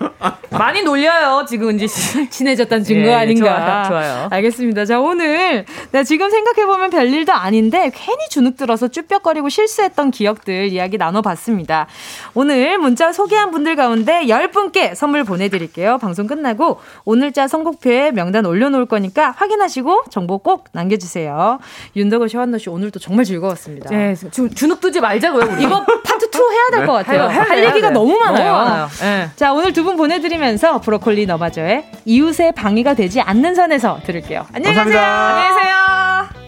[0.50, 2.28] 많이 놀려요, 지금 은지 씨.
[2.30, 3.84] 친해졌다는 증거 예, 아닌가.
[3.84, 4.28] 좋아요, 좋아요.
[4.30, 4.84] 알겠습니다.
[4.84, 10.96] 자, 오늘 나 지금 생각해 보면 별일도 아닌데 괜히 주눅 들어서 쭈뼛거리고 실수했던 기억들 이야기
[10.98, 11.86] 나눠봤습니다.
[12.34, 15.98] 오늘 문자 소개한 분들 가운데 10분께 선물 보내드릴게요.
[15.98, 21.58] 방송 끝나고 오늘자 선곡표에 명단 올려놓을 거니까 확인하시고 정보 꼭 남겨주세요.
[21.96, 23.90] 윤덕호 씨환노 씨 오늘도 정말 즐거웠습니다.
[23.90, 25.54] 네, 주, 주눅 뜨지 말자고요.
[25.54, 25.64] 우리.
[25.64, 27.02] 이거 파트 2 해야 될것 네.
[27.04, 27.22] 같아요.
[27.28, 28.52] 할, 할 얘기가 너무 많아요.
[28.52, 28.88] 너무 많아요.
[29.00, 29.28] 네.
[29.36, 34.46] 자, 오늘 두 분 보내드리면서 브로콜리 너마저의 이웃의 방위가 되지 않는 선에서 들을게요.
[34.52, 35.00] 안녕히 가세요.
[35.00, 36.47] 안녕히 계세요.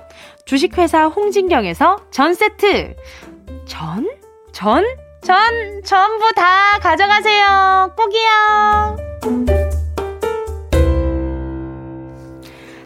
[0.51, 2.93] 주식회사 홍진경에서 전 세트,
[3.65, 4.05] 전?
[4.51, 4.83] 전?
[5.21, 5.37] 전,
[5.85, 7.95] 전부 다 가져가세요.
[7.95, 8.97] 꼭이요.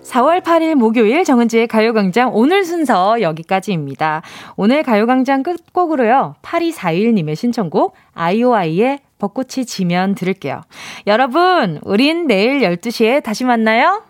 [0.04, 4.22] 4월 8일 목요일 정은지의 가요광장 오늘 순서 여기까지입니다.
[4.58, 6.36] 오늘 가요광장 끝곡으로요.
[6.44, 10.62] 8241님의 신청곡 아이오아이의 벚꽃이 지면 들을게요.
[11.08, 14.04] 여러분, 우린 내일 12시에 다시 만나요.